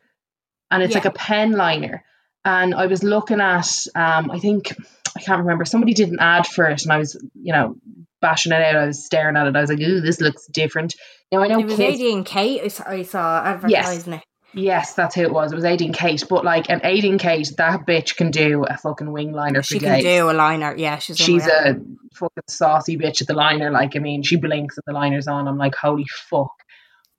[0.71, 0.97] and it's yeah.
[0.97, 2.03] like a pen liner.
[2.43, 4.75] And I was looking at, um, I think
[5.15, 5.65] I can't remember.
[5.65, 7.75] Somebody did an ad for it, and I was, you know,
[8.19, 8.75] bashing it out.
[8.75, 9.55] I was staring at it.
[9.55, 10.95] I was like, "Ooh, this looks different."
[11.31, 12.81] Now I know it was kids- AD Kate.
[12.86, 14.21] I saw advertising yes.
[14.21, 14.27] it.
[14.53, 15.53] Yes, that's who it was.
[15.53, 16.23] It was Aideen Kate.
[16.29, 19.79] But like an Aideen Kate, that bitch can do a fucking wing liner for She
[19.79, 20.03] can days.
[20.03, 20.75] do a liner.
[20.75, 21.75] Yeah, she's She's a
[22.15, 23.71] fucking saucy bitch at the liner.
[23.71, 25.47] Like, I mean, she blinks and the liner's on.
[25.47, 26.51] I'm like, holy fuck.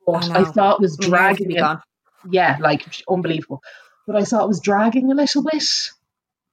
[0.06, 0.44] But I, know.
[0.44, 1.78] thought it was My nerves would dragging it.
[2.30, 3.62] Yeah, like unbelievable.
[4.06, 5.64] But I thought it was dragging a little bit.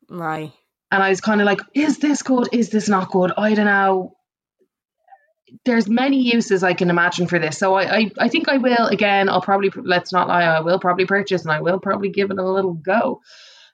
[0.09, 0.51] Right.
[0.91, 2.49] And I was kind of like, is this good?
[2.51, 3.31] Is this not good?
[3.37, 4.15] I don't know.
[5.65, 7.57] There's many uses I can imagine for this.
[7.57, 10.79] So I, I, I think I will, again, I'll probably, let's not lie, I will
[10.79, 13.21] probably purchase and I will probably give it a little go.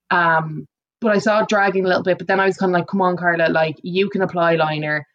[0.09, 0.67] Um,
[1.01, 2.87] but I saw it dragging a little bit, but then I was kind of like,
[2.87, 5.05] come on, Carla, like you can apply liner.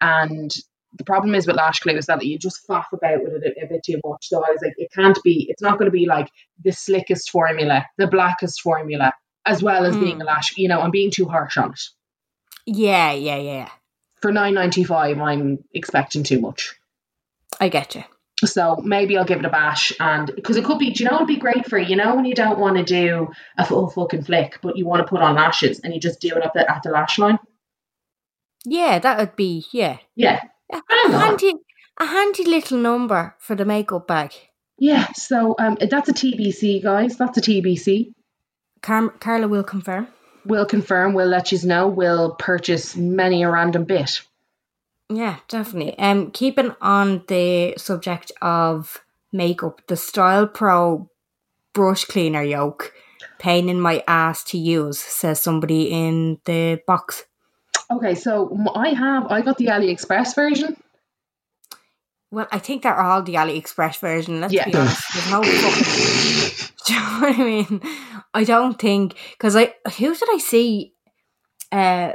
[0.00, 0.54] And
[0.96, 3.64] the problem is with lash glue is that you just faff about with it a,
[3.64, 4.28] a bit too much.
[4.28, 6.28] So I was like, it can't be, it's not going to be like
[6.64, 9.12] the slickest formula, the blackest formula,
[9.44, 10.00] as well as Hmm.
[10.04, 10.56] being a lash.
[10.56, 11.80] You know, I'm being too harsh on it
[12.66, 13.68] Yeah, yeah, yeah.
[14.22, 16.74] for nine ninety five, I'm expecting too much.
[17.60, 18.04] I get you.
[18.44, 21.16] So maybe I'll give it a bash, and because it could be, do you know,
[21.16, 24.24] it'd be great for you know when you don't want to do a full fucking
[24.24, 26.70] flick, but you want to put on lashes, and you just do it at the
[26.70, 27.38] at the lash line.
[28.66, 29.98] Yeah, that would be yeah.
[30.16, 30.40] Yeah,
[30.72, 31.54] A handy,
[31.98, 34.32] a handy little number for the makeup bag.
[34.78, 35.06] yeah.
[35.14, 37.16] So um, that's a TBC, guys.
[37.16, 38.12] That's a TBC.
[38.82, 40.08] Car- Carla will confirm.
[40.44, 41.12] We'll confirm.
[41.14, 41.88] We'll let you know.
[41.88, 44.22] We'll purchase many a random bit.
[45.08, 45.98] Yeah, definitely.
[45.98, 49.02] Um, keeping on the subject of
[49.32, 51.08] makeup, the StylPro
[51.72, 52.92] brush cleaner yoke,
[53.38, 57.24] pain in my ass to use, says somebody in the box.
[57.90, 60.76] Okay, so I have I got the AliExpress version.
[62.32, 64.40] Well, I think they're all the AliExpress version.
[64.40, 64.64] Let's Yeah.
[64.66, 65.02] be honest.
[65.14, 66.68] There's no fucking.
[66.86, 67.80] Do you know what I mean?
[68.34, 70.94] I don't think because I who did I see,
[71.72, 72.12] uh,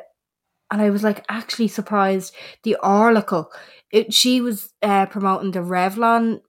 [0.71, 2.33] and I was like actually surprised.
[2.63, 3.51] The Oracle,
[3.91, 6.41] it, she was uh promoting the Revlon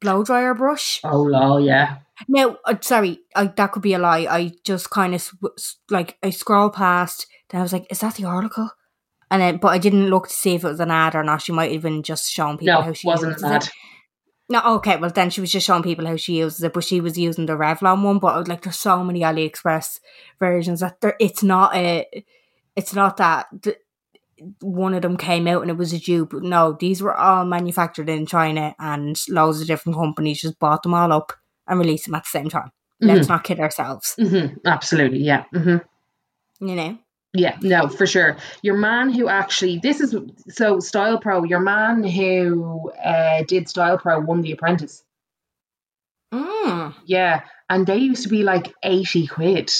[0.00, 1.00] blow dryer brush.
[1.04, 1.98] Oh lol, yeah.
[2.28, 4.26] No, uh, sorry, I, that could be a lie.
[4.28, 5.22] I just kind of
[5.56, 7.26] sw- like I scroll past.
[7.50, 8.70] Then I was like, "Is that the article?
[9.30, 11.42] And then, but I didn't look to see if it was an ad or not.
[11.42, 13.62] She might have been just showing people No, how she wasn't uses an ad.
[13.64, 13.70] it.
[14.48, 17.00] No, okay, well then she was just showing people how she uses it, but she
[17.00, 18.18] was using the Revlon one.
[18.18, 20.00] But I was like, there's so many AliExpress
[20.40, 22.04] versions that there, it's not a,
[22.74, 23.76] it's not that th-
[24.60, 26.32] one of them came out and it was a dupe.
[26.32, 30.94] No, these were all manufactured in China, and loads of different companies just bought them
[30.94, 31.32] all up
[31.68, 32.72] and released them at the same time.
[33.02, 35.44] Let's not kid ourselves, hmm Absolutely, yeah.
[35.52, 35.76] hmm
[36.60, 36.98] you know.
[37.32, 38.36] Yeah, no, for sure.
[38.62, 40.10] Your man who actually this is
[40.48, 41.48] so StylPro.
[41.48, 45.04] Your man who uh, did StylPro won The Apprentice.
[46.34, 46.94] Mm.
[47.06, 49.70] Yeah, and they used to be like eighty quid.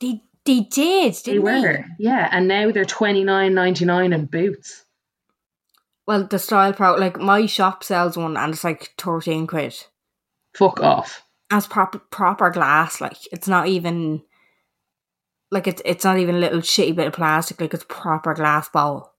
[0.00, 1.38] They they did, didn't They they?
[1.38, 4.84] were, yeah, and now they're twenty nine ninety nine in Boots.
[6.06, 9.74] Well, the StylPro, like my shop sells one, and it's like thirteen quid.
[10.54, 11.22] Fuck off.
[11.50, 13.00] as proper proper glass.
[13.00, 14.22] Like it's not even
[15.50, 17.60] like it's it's not even a little shitty bit of plastic.
[17.60, 19.12] Like it's proper glass bowl.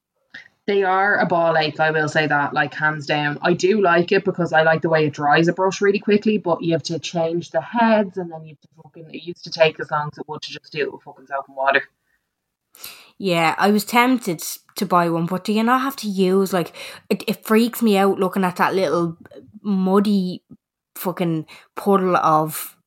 [0.68, 3.40] They are a ball ache, I will say that, like hands down.
[3.42, 6.38] I do like it because I like the way it dries a brush really quickly,
[6.38, 9.44] but you have to change the heads and then you have to fucking it used
[9.46, 11.58] to take as long as it would to just do it with fucking soap and
[11.58, 11.82] water.
[13.18, 14.44] Yeah, I was tempted
[14.76, 16.72] to buy one, but do you not have to use like
[17.10, 17.24] it?
[17.28, 19.18] It freaks me out looking at that little
[19.64, 20.44] muddy
[20.94, 22.78] fucking puddle of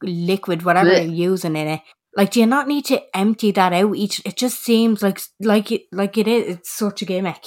[0.00, 1.06] liquid, whatever Blech.
[1.06, 1.80] you're using in it.
[2.16, 4.22] Like, do you not need to empty that out each?
[4.24, 6.56] It just seems like like it like it is.
[6.56, 7.44] It's such a gimmick.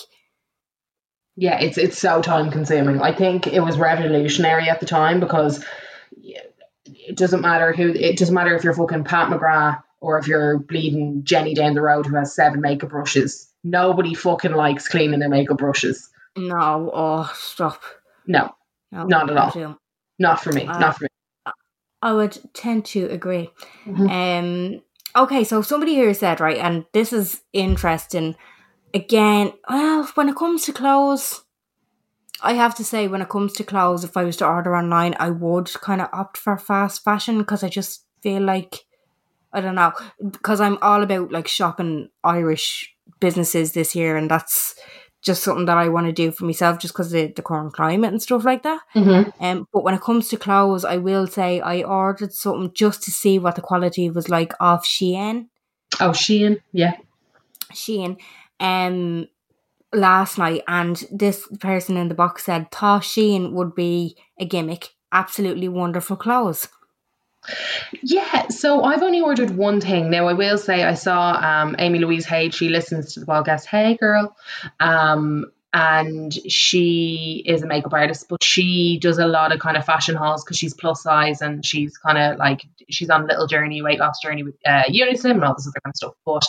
[1.35, 3.01] Yeah, it's it's so time consuming.
[3.01, 5.65] I think it was revolutionary at the time because
[6.85, 10.59] it doesn't matter who it doesn't matter if you're fucking Pat McGrath or if you're
[10.59, 13.51] bleeding Jenny down the road who has seven makeup brushes.
[13.63, 16.09] Nobody fucking likes cleaning their makeup brushes.
[16.37, 17.81] No, oh stop.
[18.27, 18.53] No,
[18.91, 19.79] No, Not at all.
[20.19, 20.67] not for me.
[20.67, 21.09] Uh, not for me.
[22.01, 23.51] I would tend to agree.
[23.85, 24.09] Mhm.
[24.09, 24.81] Um.
[25.15, 28.35] Okay, so somebody here said right, and this is interesting.
[28.93, 31.43] Again, well, when it comes to clothes,
[32.41, 35.15] I have to say, when it comes to clothes, if I was to order online,
[35.19, 38.85] I would kind of opt for fast fashion because I just feel like
[39.51, 39.93] I don't know
[40.31, 44.75] because I'm all about like shopping Irish businesses this year, and that's
[45.21, 47.73] just something that I want to do for myself, just because of the, the current
[47.73, 48.81] climate and stuff like that.
[48.95, 49.33] Mhm.
[49.39, 53.11] Um, but when it comes to clothes, I will say I ordered something just to
[53.11, 55.47] see what the quality was like off Shein.
[55.99, 56.93] Oh, Shein, yeah.
[57.73, 58.17] Shein,
[58.59, 59.27] um,
[59.93, 64.89] last night, and this person in the box said thought Shein would be a gimmick.
[65.11, 66.67] Absolutely wonderful clothes.
[68.01, 70.09] Yeah, so I've only ordered one thing.
[70.09, 73.65] Now I will say I saw um Amy Louise Hay, she listens to the podcast.
[73.65, 74.35] Hey girl.
[74.79, 79.85] Um and she is a makeup artist, but she does a lot of kind of
[79.85, 83.45] fashion hauls because she's plus size and she's kind of like she's on a little
[83.45, 86.13] journey, weight loss journey with uh, Unislim and all this other kind of stuff.
[86.25, 86.43] But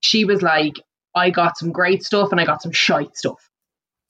[0.00, 0.80] she was like,
[1.14, 3.48] I got some great stuff and I got some shite stuff.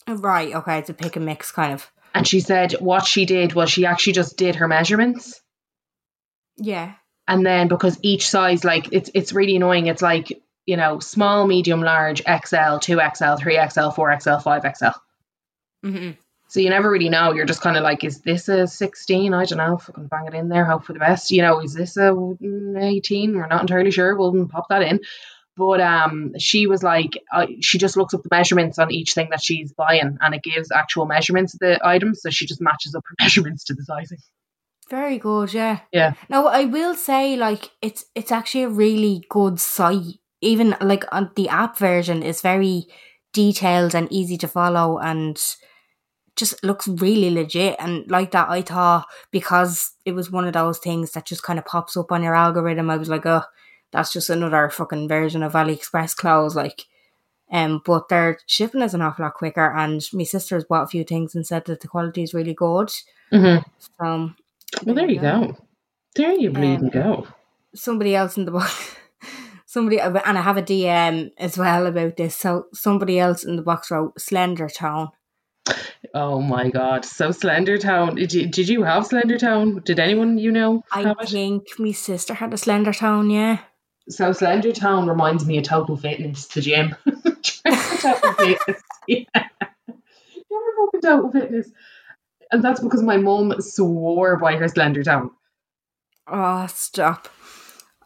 [0.06, 0.54] Right.
[0.54, 0.78] Okay.
[0.78, 1.90] It's a pick and mix kind of.
[2.14, 5.40] And she said what she did was she actually just did her measurements.
[6.62, 6.94] Yeah.
[7.28, 9.86] And then because each size, like it's it's really annoying.
[9.86, 14.94] It's like you know, small, medium, large, XL, 2XL, 3XL, 4XL, 5XL.
[15.84, 16.10] Mm-hmm.
[16.48, 17.32] So you never really know.
[17.32, 19.34] You're just kind of like, is this a 16?
[19.34, 19.78] I don't know.
[19.78, 20.64] Fucking bang it in there.
[20.64, 21.30] Hope for the best.
[21.30, 22.14] You know, is this a
[22.78, 23.34] 18?
[23.34, 24.14] We're not entirely sure.
[24.14, 25.00] We'll pop that in.
[25.56, 29.28] But um, she was like, uh, she just looks up the measurements on each thing
[29.30, 32.22] that she's buying, and it gives actual measurements of the items.
[32.22, 34.18] So she just matches up her measurements to the sizing.
[34.90, 35.80] Very good, yeah.
[35.92, 36.14] Yeah.
[36.28, 41.30] Now I will say, like, it's it's actually a really good site even like on
[41.36, 42.84] the app version is very
[43.32, 45.40] detailed and easy to follow and
[46.36, 50.78] just looks really legit and like that I thought because it was one of those
[50.78, 53.44] things that just kind of pops up on your algorithm I was like oh
[53.92, 56.86] that's just another fucking version of AliExpress clothes like
[57.50, 61.04] um but their shipping is an awful lot quicker and my sister's bought a few
[61.04, 62.90] things and said that the quality is really good
[63.32, 63.62] mm-hmm.
[63.98, 64.30] so
[64.84, 65.56] well there you go, go.
[66.16, 67.26] there you bleeding um, go
[67.74, 68.96] somebody else in the box.
[69.66, 72.36] somebody and I have a DM as well about this.
[72.36, 75.10] So somebody else in the box wrote Slendertone.
[76.14, 78.16] Oh my god, so Slendertone.
[78.16, 79.84] Did you, did you have Slendertone?
[79.84, 80.82] Did anyone you know?
[80.92, 83.60] I think my sister had a Slendertone, yeah.
[84.08, 86.96] So Slendertone reminds me of Total Fitness, the gym.
[87.04, 88.82] total Fitness.
[89.06, 89.24] Yeah.
[89.34, 91.70] Never fucking Total Fitness.
[92.52, 95.30] And that's because my mum swore by her Slendertone.
[96.26, 97.28] Oh, stop.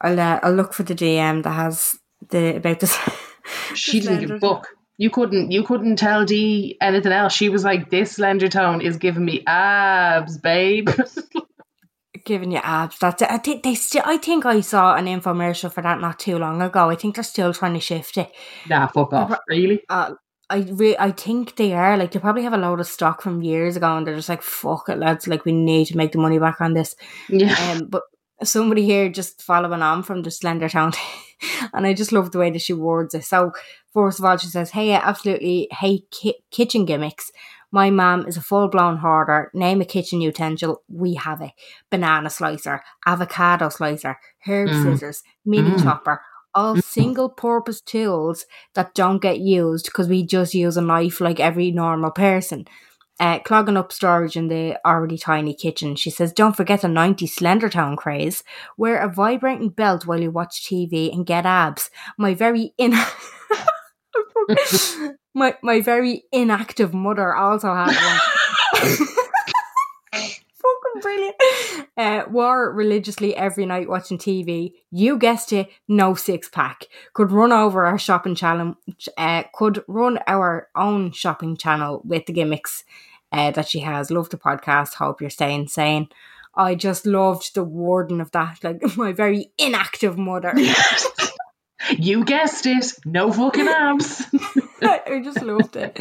[0.01, 2.97] I'll uh, I'll look for the DM that has the about this.
[3.75, 4.69] she didn't give a fuck.
[4.99, 7.35] You couldn't you couldn't tell D anything else.
[7.35, 10.89] She was like, "This slender tone is giving me abs, babe."
[12.25, 12.99] giving you abs.
[12.99, 13.31] That's it.
[13.31, 14.03] I think they still.
[14.05, 16.89] I think I saw an infomercial for that not too long ago.
[16.91, 18.33] I think they're still trying to shift it.
[18.69, 19.39] Nah, fuck off.
[19.49, 19.83] Really?
[19.89, 20.15] Uh,
[20.49, 23.43] I re- I think they are like they probably have a load of stock from
[23.43, 25.27] years ago, and they're just like, "Fuck it, lads!
[25.27, 26.95] Like we need to make the money back on this."
[27.29, 27.55] Yeah.
[27.73, 28.03] Um, but
[28.45, 30.97] somebody here just following on from the Slendertone,
[31.73, 33.25] and I just love the way that she words it.
[33.25, 33.53] So,
[33.93, 37.31] first of all, she says, Hey, I absolutely hate ki- kitchen gimmicks.
[37.73, 39.51] My mom is a full blown hoarder.
[39.53, 41.51] Name a kitchen utensil, we have it.
[41.91, 44.83] Banana slicer, avocado slicer, herb mm.
[44.83, 45.83] scissors, mini mm.
[45.83, 46.23] chopper,
[46.57, 46.83] all mm.
[46.83, 51.71] single purpose tools that don't get used because we just use a knife like every
[51.71, 52.67] normal person
[53.19, 55.97] uh, clogging up storage in the already tiny kitchen.
[55.97, 58.45] She says, Don't forget the 90s Slendertone craze.
[58.77, 61.91] Wear a vibrating belt while you watch TV and get abs.
[62.19, 62.95] My very in.
[65.35, 69.09] my my very inactive mother also had one.
[71.01, 71.37] Brilliant.
[71.97, 74.73] Uh, wore religiously every night watching TV.
[74.91, 76.85] You guessed it, no six pack.
[77.13, 78.77] Could run over our shopping channel.
[79.17, 82.85] Uh, could run our own shopping channel with the gimmicks
[83.33, 84.11] uh, that she has.
[84.11, 84.95] Love the podcast.
[84.95, 86.09] Hope you're staying sane.
[86.55, 90.55] I just loved the warden of that, like my very inactive mother.
[91.99, 94.25] you guessed it, no fucking abs.
[94.83, 96.01] I just loved it.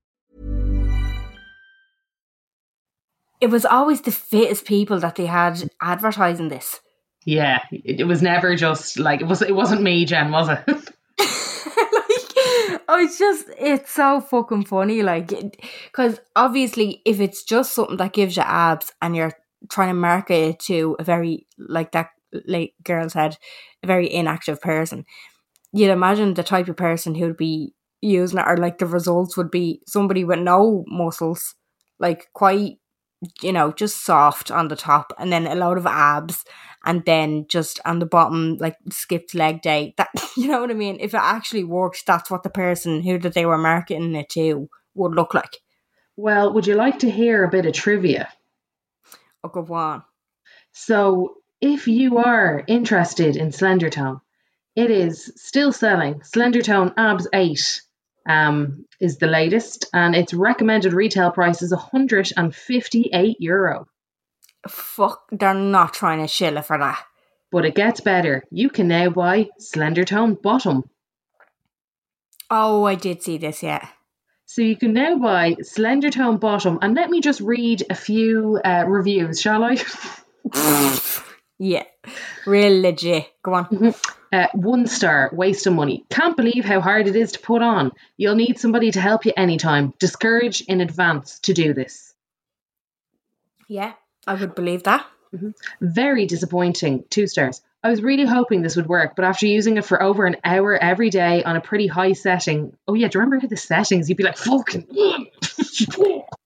[3.41, 6.79] It was always the fittest people that they had advertising this.
[7.25, 9.41] Yeah, it, was never just like it was.
[9.41, 10.63] It wasn't me, Jen, was it?
[10.67, 11.21] like,
[12.87, 15.03] oh, it's just it's so fucking funny.
[15.03, 15.31] Like,
[15.85, 19.33] because obviously, if it's just something that gives you abs and you're
[19.69, 22.09] trying to market it to a very like that
[22.45, 23.37] like girl said,
[23.83, 25.05] a very inactive person,
[25.71, 29.51] you'd imagine the type of person who'd be using it, or like the results would
[29.51, 31.55] be somebody with no muscles,
[31.99, 32.77] like quite,
[33.41, 36.43] you know, just soft on the top, and then a lot of abs,
[36.85, 39.93] and then just on the bottom, like skipped leg day.
[39.97, 40.97] That you know what I mean?
[40.99, 44.69] If it actually worked, that's what the person who that they were marketing it to
[44.95, 45.57] would look like.
[46.17, 48.29] Well, would you like to hear a bit of trivia?
[49.43, 50.03] Oh, go on.
[50.73, 54.21] So, if you are interested in Slendertone,
[54.75, 56.21] it is still selling.
[56.21, 57.81] Slendertone Abs 8
[58.27, 63.87] um, is the latest, and its recommended retail price is 158 euro.
[64.67, 67.03] Fuck, they're not trying to shill it for that.
[67.51, 68.43] But it gets better.
[68.51, 70.89] You can now buy Slender Tone Bottom.
[72.49, 73.87] Oh, I did see this, yeah.
[74.45, 78.59] So you can now buy Slender Tone Bottom, and let me just read a few
[78.63, 79.77] uh, reviews, shall I?
[81.63, 81.83] Yeah,
[82.47, 83.27] real legit.
[83.43, 83.93] Go on.
[84.33, 86.05] Uh, one star, waste of money.
[86.09, 87.91] Can't believe how hard it is to put on.
[88.17, 89.93] You'll need somebody to help you anytime.
[89.99, 92.15] Discourage in advance to do this.
[93.67, 93.93] Yeah,
[94.25, 95.05] I would believe that.
[95.81, 97.03] Very disappointing.
[97.11, 97.61] Two stars.
[97.83, 100.77] I was really hoping this would work, but after using it for over an hour
[100.77, 102.77] every day on a pretty high setting.
[102.87, 104.07] Oh, yeah, do you remember the settings?
[104.07, 104.85] You'd be like, fucking.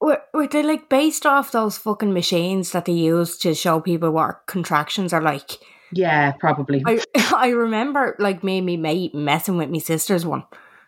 [0.02, 4.12] Were, were they like based off those fucking machines that they use to show people
[4.12, 5.52] what contractions are like?
[5.92, 6.84] yeah, probably.
[6.86, 7.04] I
[7.36, 10.44] I remember like me and me mate messing with my sister's one,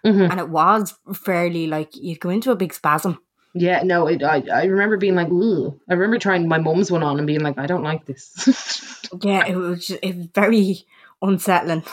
[0.06, 0.30] Mhm.
[0.30, 3.20] and it was fairly like you'd go into a big spasm.
[3.60, 5.80] Yeah, no, it, I, I remember being like, Ooh.
[5.90, 8.94] I remember trying my mum's one on and being like, I don't like this.
[9.24, 10.86] Yeah, it was just, it was very
[11.22, 11.84] unsettling.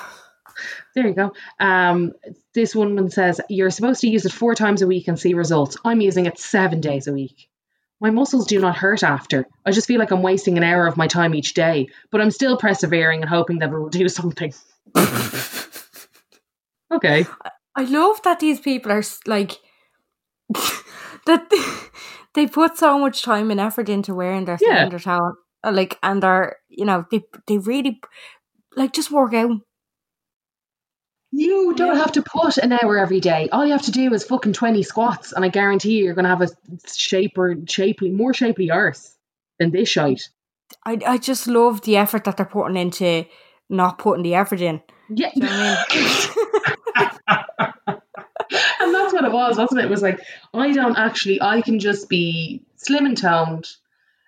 [0.94, 1.32] There you go.
[1.60, 2.12] Um,
[2.54, 5.76] this woman says you're supposed to use it four times a week and see results.
[5.84, 7.48] I'm using it seven days a week.
[8.00, 9.46] My muscles do not hurt after.
[9.64, 12.30] I just feel like I'm wasting an hour of my time each day, but I'm
[12.30, 14.52] still persevering and hoping that it will do something.
[16.92, 17.26] okay.
[17.76, 19.58] I love that these people are like
[21.26, 21.50] that
[22.34, 24.76] they put so much time and effort into wearing their Yeah.
[24.80, 28.00] slender talent, uh, like, and they're you know they they really
[28.76, 29.50] like just work out.
[31.36, 33.48] You don't have to put an hour every day.
[33.50, 36.24] All you have to do is fucking 20 squats, and I guarantee you, you're going
[36.24, 36.48] to have a
[36.94, 39.16] shaper, shapely, more shapely arse
[39.58, 40.22] than this shite.
[40.86, 43.24] I I just love the effort that they're putting into
[43.68, 44.80] not putting the effort in.
[45.08, 45.30] Yeah.
[45.34, 46.76] You know what I mean?
[49.24, 49.84] what it was, wasn't it?
[49.86, 50.20] It was like,
[50.52, 53.68] I don't actually, I can just be slim and toned,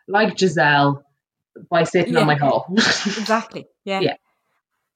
[0.08, 1.04] like Giselle,
[1.70, 2.20] by sitting Yeah.
[2.20, 2.66] on my hole.
[2.76, 3.66] exactly.
[3.84, 4.00] Yeah.
[4.00, 4.16] Yeah.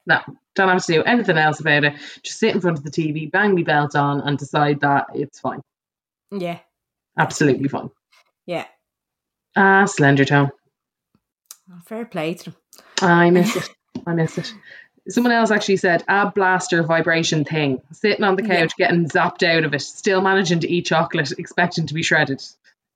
[0.06, 0.20] no,
[0.54, 1.94] don't have to do anything else about it.
[2.22, 5.38] Just sit in front of the TV, bang me belt on, and decide that it's
[5.40, 5.60] fine.
[6.30, 6.58] Yeah.
[7.18, 7.90] Absolutely fine.
[8.46, 8.66] Yeah.
[9.56, 10.50] Ah, Slendertone.
[11.86, 12.54] Fair play to them.
[13.02, 13.68] I miss it.
[14.06, 14.52] I miss it.
[15.08, 17.80] Someone else actually said ab blaster vibration thing.
[17.92, 21.86] Sitting on the couch, getting zapped out of it, still managing to eat chocolate, expecting
[21.86, 22.42] to be shredded.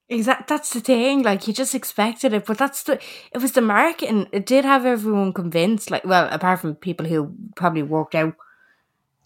[0.09, 0.49] Exact.
[0.49, 1.23] That's the thing.
[1.23, 3.01] Like you just expected it, but that's the.
[3.33, 4.29] It was the marketing.
[4.33, 5.91] It did have everyone convinced.
[5.91, 8.35] Like, well, apart from people who probably worked out.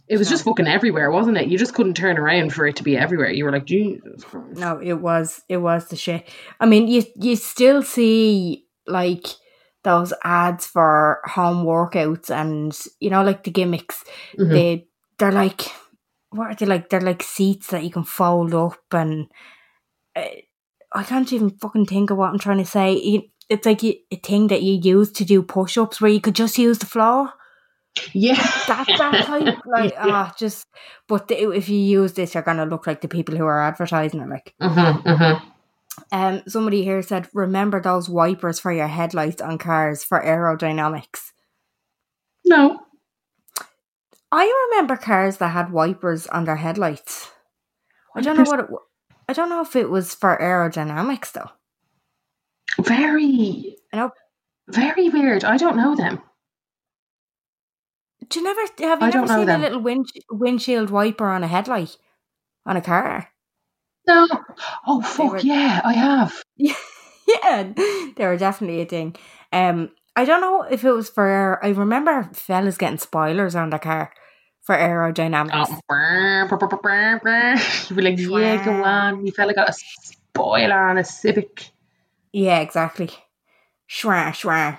[0.07, 1.49] It was just fucking everywhere, wasn't it?
[1.49, 3.31] You just couldn't turn around for it to be everywhere.
[3.31, 4.59] You were like, Jesus Christ.
[4.59, 5.43] No, it was.
[5.51, 6.27] It was the shit.
[6.59, 9.27] I mean, you you still see like
[9.89, 14.05] those ads for home workouts and you know like the gimmicks.
[14.39, 14.51] Mhm.
[14.51, 14.87] They
[15.19, 15.63] they're like
[16.31, 16.89] what are they like?
[16.91, 19.27] They're like seats that you can fold up and.
[20.15, 20.25] Uh,
[20.91, 22.95] I can't even fucking think of what I'm trying to say.
[23.51, 26.57] It's like a thing that you use to do push ups where you could just
[26.57, 27.31] use the floor.
[28.15, 28.37] Yeah.
[28.69, 30.65] That that type, like ah, just.
[31.07, 34.21] But the, if you use this, you're gonna look like the people who are advertising
[34.21, 34.29] it.
[34.29, 35.49] Like, Mm-hmm, mm-hmm.
[36.13, 41.33] Um, somebody here said, remember those wipers for your headlights on cars for aerodynamics.
[42.45, 42.81] No.
[44.31, 47.31] I remember cars that had wipers on their headlights.
[48.15, 48.67] I don't know what it.
[49.29, 51.51] I don't know if it was for aerodynamics though.
[52.83, 54.11] Very, know,
[54.69, 55.45] very weird.
[55.45, 56.21] I don't know them.
[58.29, 59.61] do you never have you I never seen them.
[59.61, 61.97] a little wind, windshield wiper on a headlight
[62.67, 63.31] on a car?
[64.09, 64.27] No.
[64.87, 66.43] Oh, fuck, were- yeah, I have.
[66.57, 67.73] yeah,
[68.17, 69.15] they were definitely a thing.
[69.53, 71.63] Um, I don't know if it was for.
[71.63, 74.13] I remember fellas getting spoilers on the car
[74.63, 75.67] for aerodynamics.
[75.69, 77.55] Oh, brr, brr, brr, brr, brr.
[77.89, 79.25] You'd be like, yeah, go on.
[79.27, 81.71] You fella got a spoiler on a Civic.
[82.33, 83.11] Yeah, exactly.
[83.89, 84.79] Schwa schwa.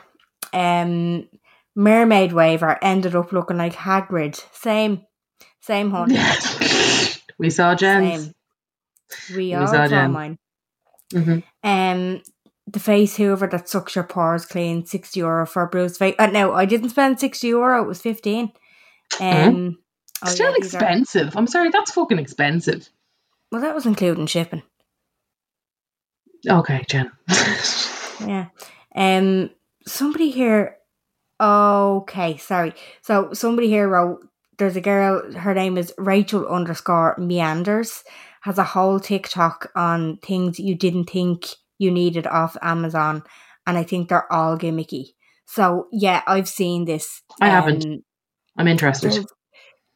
[0.54, 1.28] Um,
[1.76, 4.44] Mermaid Waver ended up looking like Hagrid.
[4.54, 5.04] Same,
[5.62, 6.10] same hun.
[7.38, 8.24] we saw Jen's.
[8.26, 8.34] Same.
[9.36, 10.12] We are saw Jen.
[10.12, 10.38] mine.
[11.14, 11.44] Mhm.
[11.64, 12.22] Um,
[12.68, 16.16] the face Hoover that sucks your pores clean, sixty euro for a bruised face.
[16.20, 17.82] Uh, no, I didn't spend sixty euro.
[17.84, 18.52] It was fifteen.
[19.20, 19.80] Um,
[20.22, 21.38] Oh, Still yeah, these are- expensive.
[21.38, 22.90] I'm sorry, that's fucking expensive.
[23.54, 24.64] well, that was including shipping.
[26.50, 27.12] Okay, Jen.
[28.28, 28.48] Yeah.
[28.96, 29.50] Um.
[29.88, 30.76] Somebody here.
[31.40, 32.74] Okay, sorry.
[33.02, 34.28] So somebody here wrote.
[34.58, 35.32] There's a girl.
[35.32, 38.04] Her name is Rachel underscore Meanders.
[38.42, 43.24] Has a whole TikTok on things you didn't think you needed off Amazon,
[43.68, 45.14] and I think they're all gimmicky.
[45.46, 47.22] So yeah, I've seen this.
[47.42, 47.84] I haven't.
[47.84, 48.04] um,
[48.58, 49.26] I'm interested.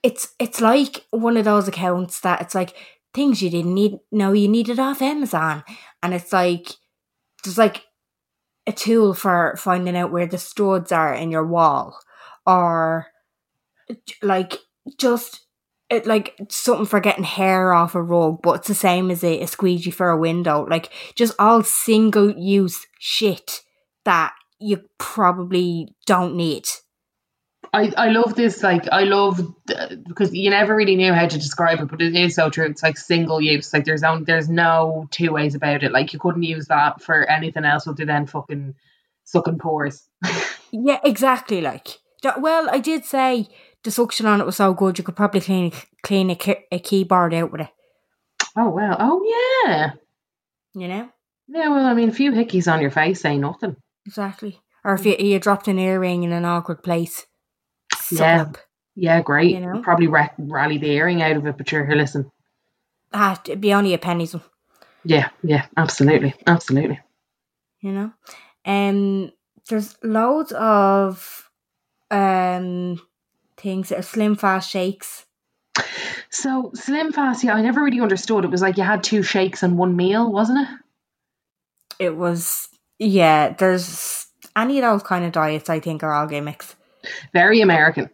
[0.02, 2.76] It's it's like one of those accounts that it's like
[3.14, 5.64] things you didn't need No, you needed off Amazon,
[6.02, 6.70] and it's like
[7.44, 7.84] there's like
[8.66, 12.00] a tool for finding out where the studs are in your wall,
[12.46, 13.08] or
[14.22, 14.58] like
[14.98, 15.46] just
[15.94, 19.42] it like something for getting hair off a rug, but it's the same as a,
[19.42, 20.66] a squeegee for a window.
[20.70, 23.62] Like just all single use shit
[24.06, 26.68] that you probably don't need.
[27.76, 29.42] I, I love this like I love
[30.08, 32.66] because you never really knew how to describe it, but it is so true.
[32.66, 33.74] It's like single use.
[33.74, 35.92] Like there's only, there's no two ways about it.
[35.92, 38.76] Like you couldn't use that for anything else other than fucking
[39.24, 40.08] sucking pores.
[40.76, 41.62] Yeah, exactly.
[41.62, 43.48] Like, that- well, I did say
[43.84, 45.72] the suction on it was so good you could probably clean
[46.04, 46.38] clean a,
[46.72, 47.70] a keyboard out with it.
[48.56, 49.24] Oh well, Oh
[49.66, 49.92] yeah.
[50.76, 51.10] You know,
[51.48, 51.70] Yeah.
[51.70, 53.76] Well, I mean, a few hickeys on your face say nothing.
[54.06, 54.60] exactly.
[54.86, 57.26] Or if you, you dropped an earring in an awkward place,
[58.12, 58.42] Yeah.
[58.42, 58.58] up.
[58.96, 59.52] Yeah, great.
[59.52, 59.82] You know?
[59.82, 61.96] Probably ra- rally the earring out of it, but you're here.
[61.96, 62.30] Listen.
[63.14, 64.44] Ah, it'd be only a penny's one.
[65.06, 65.30] Yeah.
[65.42, 65.66] Yeah.
[65.78, 66.34] Absolutely.
[66.46, 67.00] Absolutely.
[67.82, 68.14] You know,
[68.66, 69.32] um,
[69.70, 71.50] there's loads of
[72.12, 73.02] um
[73.64, 75.26] things that are slim fast shakes.
[76.30, 78.44] So Slim Fast, yeah, I never really understood.
[78.44, 82.06] It was like you had two shakes and one meal, wasn't it?
[82.06, 83.54] It was yeah.
[83.54, 85.70] There's any of those kind of diets.
[85.70, 86.76] I think are all gimmicks.
[87.34, 88.10] Very American.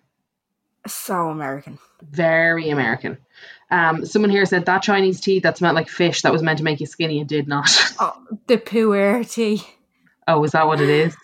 [0.86, 1.80] So American.
[2.02, 3.18] Very American.
[3.72, 6.64] Um, someone here said that Chinese tea that smelled like fish that was meant to
[6.64, 7.70] make you skinny and did not.
[8.02, 9.62] Oh, the tea.
[10.28, 11.16] oh, is that what it is?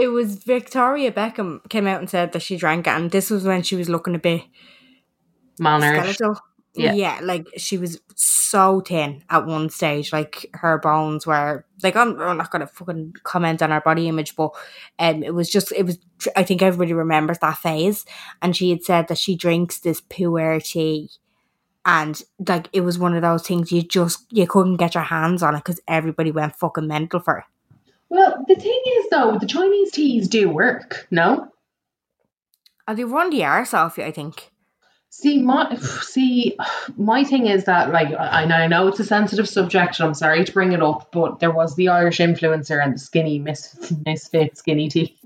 [0.00, 3.44] It was Victoria Beckham came out and said that she drank it, and this was
[3.44, 4.42] when she was looking a bit
[5.60, 6.14] Malnourished.
[6.14, 6.40] skeletal.
[6.74, 6.92] Yeah.
[6.92, 7.20] Yeah.
[7.22, 10.12] like she was so thin at one stage.
[10.12, 14.36] Like her bones were like I'm, I'm not gonna fucking comment on her body image,
[14.36, 14.50] but
[14.98, 15.98] um, it was just it was.
[16.36, 18.04] I think everybody remembers that phase,
[18.40, 21.10] and she had said that she drinks this puer tea,
[21.84, 25.42] and like it was one of those things you just you couldn't get your hands
[25.42, 27.44] on it because everybody went fucking mental for it.
[28.10, 31.48] Well, the thing is though, the Chinese teas do work, no?
[32.86, 34.50] Oh, they run the arse off you, I think.
[35.12, 36.56] See, my see,
[36.96, 40.44] my thing is that like I I know it's a sensitive subject, and I'm sorry
[40.44, 44.56] to bring it up, but there was the Irish influencer and the skinny mis- misfit
[44.56, 45.18] skinny tea,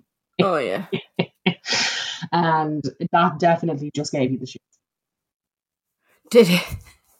[0.42, 0.86] Oh yeah.
[2.32, 2.82] and
[3.12, 4.62] that definitely just gave you the shit.
[6.30, 6.76] Did it?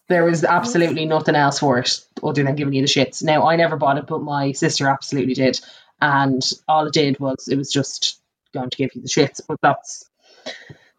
[0.09, 3.23] There was absolutely nothing else for it other than giving you the shits.
[3.23, 5.61] Now I never bought it, but my sister absolutely did,
[6.01, 8.21] and all it did was it was just
[8.53, 9.41] going to give you the shits.
[9.47, 10.09] But that's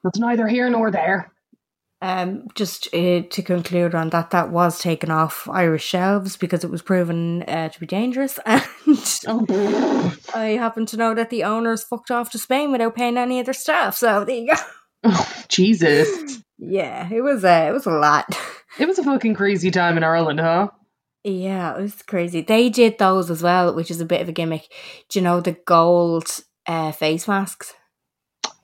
[0.04, 1.32] that's neither here nor there.
[2.02, 6.70] Um, just uh, to conclude on that, that was taken off Irish shelves because it
[6.70, 8.62] was proven uh, to be dangerous, and
[9.28, 13.40] Oh, I happen to know that the owners fucked off to Spain without paying any
[13.40, 13.96] of their staff.
[13.96, 14.62] So there you go.
[15.06, 16.42] oh Jesus!
[16.58, 18.26] Yeah, it was a it was a lot.
[18.80, 20.70] It was a fucking crazy time in Ireland, huh?
[21.24, 22.42] Yeah, it was crazy.
[22.42, 24.68] They did those as well, which is a bit of a gimmick.
[25.10, 26.28] Do you know the gold
[26.68, 27.74] uh, face masks?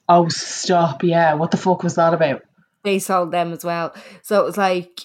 [0.07, 1.03] Oh, stop!
[1.03, 2.41] Yeah, what the fuck was that about?
[2.84, 3.95] They sold them as well.
[4.22, 5.01] So it was like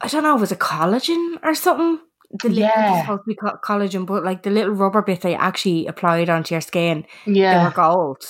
[0.00, 2.00] I don't know, was a collagen or something?
[2.42, 2.90] The Yeah.
[2.92, 6.54] was supposed to be collagen, but like the little rubber bit they actually applied onto
[6.54, 7.58] your skin, yeah.
[7.58, 8.24] they were gold.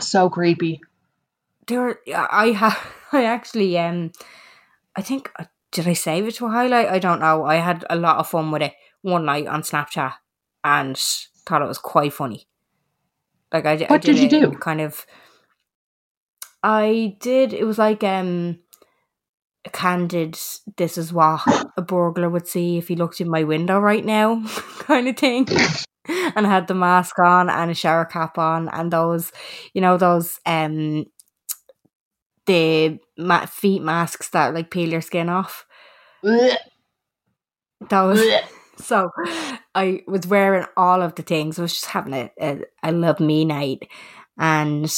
[0.00, 0.80] so creepy.
[1.66, 1.98] They were.
[2.14, 2.78] I have.
[3.12, 3.76] I actually.
[3.78, 4.12] Um.
[4.96, 5.30] I think.
[5.38, 6.88] uh, Did I save it to a highlight?
[6.88, 7.44] I don't know.
[7.44, 10.14] I had a lot of fun with it one night on Snapchat,
[10.62, 10.96] and
[11.46, 12.46] thought it was quite funny.
[13.52, 14.50] Like I, di- I What did you do?
[14.52, 15.04] Kind of.
[16.62, 17.52] I did.
[17.52, 18.58] It was like um.
[19.66, 20.38] A candid.
[20.76, 21.40] This is what
[21.78, 24.44] a burglar would see if he looked in my window right now,
[24.80, 25.48] kind of thing.
[26.06, 29.32] and I had the mask on and a shower cap on and those,
[29.72, 31.06] you know, those um
[32.46, 35.66] the ma- feet masks that like peel your skin off.
[37.88, 38.20] Those.
[38.20, 38.44] ugh.
[38.76, 39.08] So
[39.76, 41.58] I was wearing all of the things.
[41.58, 43.88] I was just having a, a I love me night,
[44.36, 44.92] and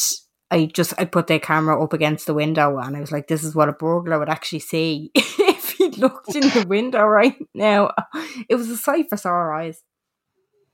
[0.51, 3.44] I just I put the camera up against the window, and I was like, "This
[3.44, 7.90] is what a burglar would actually see if he looked in the window right now."
[8.49, 9.82] It was a sight for sore eyes.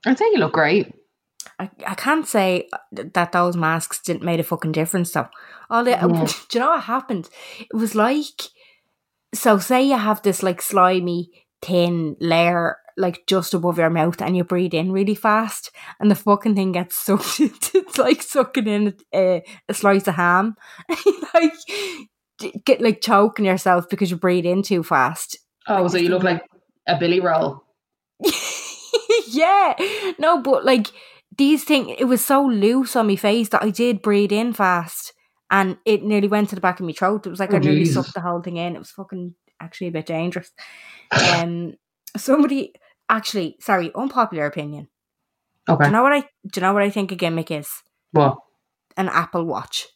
[0.05, 0.93] I think you look great.
[1.59, 5.27] I, I can't say that those masks didn't make a fucking difference though.
[5.69, 6.07] All the, Yeah.
[6.49, 7.29] do you know what happened?
[7.59, 8.41] It was like
[9.33, 11.29] so say you have this like slimy
[11.61, 16.15] thin layer like just above your mouth and you breathe in really fast and the
[16.15, 17.39] fucking thing gets sucked
[17.73, 20.55] it's like sucking in a, a slice of ham
[21.33, 21.53] like
[22.65, 26.43] get like choking yourself because you breathe in too fast Oh, so you look like
[26.87, 27.63] a billy roll.
[29.29, 29.73] yeah
[30.19, 30.87] no but like
[31.37, 35.13] these things it was so loose on my face that i did breathe in fast
[35.49, 37.59] and it nearly went to the back of my throat it was like Oh, i
[37.59, 37.95] nearly Jesus.
[38.05, 40.51] sucked the whole thing in it was fucking actually a bit dangerous
[41.31, 41.73] um
[42.17, 42.73] somebody
[43.09, 44.87] actually sorry unpopular opinion
[45.69, 45.85] Okay.
[45.85, 47.69] do you know what i do you know what i think a gimmick is
[48.11, 48.37] What?
[48.97, 49.87] an apple watch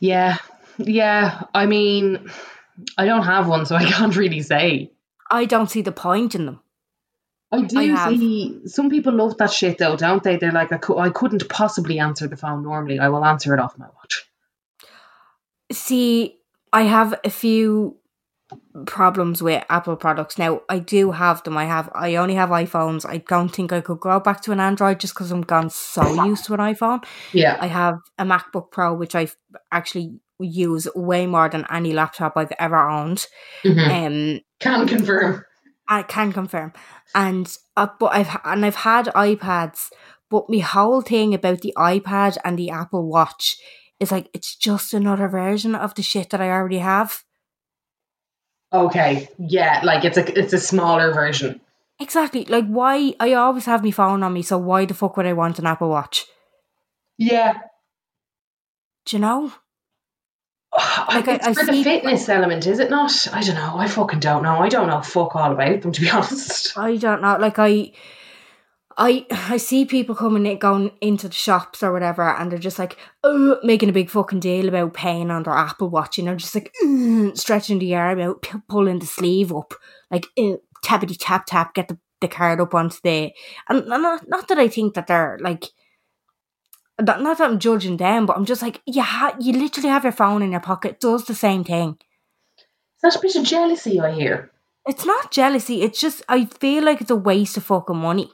[0.00, 0.38] Yeah.
[0.78, 1.42] Yeah.
[1.54, 2.30] I mean,
[2.98, 4.90] I don't have one, so I can't really say.
[5.30, 6.60] i don't see the point in them
[7.52, 10.36] I do I see some people love that shit though, don't they?
[10.36, 12.98] They're like, I, cou- I couldn't possibly answer the phone normally.
[13.00, 14.24] I will answer it off my watch.
[15.72, 16.36] See,
[16.72, 17.96] I have a few
[18.86, 20.38] problems with Apple products.
[20.38, 21.56] Now, I do have them.
[21.56, 23.04] I have I only have iPhones.
[23.08, 26.24] I don't think I could go back to an Android just because I'm gone so
[26.24, 27.04] used to an iPhone.
[27.32, 27.56] Yeah.
[27.60, 29.28] I have a MacBook Pro which I
[29.70, 33.26] actually use way more than any laptop I've ever owned.
[33.64, 34.36] Mhm.
[34.36, 35.44] Um Can confirm.
[35.90, 36.72] I can confirm.
[37.14, 39.90] And uh, but I've and I've had iPads,
[40.30, 43.58] but my whole thing about the iPad and the Apple Watch
[43.98, 47.24] is like it's just another version of the shit that I already have.
[48.72, 49.28] Okay.
[49.38, 51.60] Yeah, like it's a it's a smaller version.
[51.98, 52.44] Exactly.
[52.44, 55.32] Like why I always have my phone on me, so why the fuck would I
[55.32, 56.24] want an Apple Watch?
[57.18, 57.54] Yeah.
[59.06, 59.52] Do you know?
[61.08, 63.12] Like I- it's I for the fitness element, is it not?
[63.32, 63.76] I don't know.
[63.76, 64.58] I fucking don't know.
[64.58, 66.76] I don't know fuck all about them to be honest.
[66.78, 67.36] I don't know.
[67.38, 67.92] Like I
[68.96, 72.78] I I see people coming in, going into the shops or whatever, and they're just
[72.78, 76.34] like, oh, making a big fucking deal about paying on their Apple Watch, and know,
[76.34, 79.74] just like "Ugh," stretching the arm out, p- pulling the sleeve up,
[80.10, 80.26] like
[80.84, 83.32] tappity tap tap, get the, the card up onto the.
[83.68, 85.64] And not, not that I think that they're like.
[87.00, 90.12] Not, that I'm judging them, but I'm just like, you ha- you literally have your
[90.12, 91.98] phone in your pocket, it does the same thing.
[93.02, 94.50] That's a bit of jealousy I hear.
[94.86, 98.30] It's not jealousy, it's just, I feel like it's a waste of fucking money.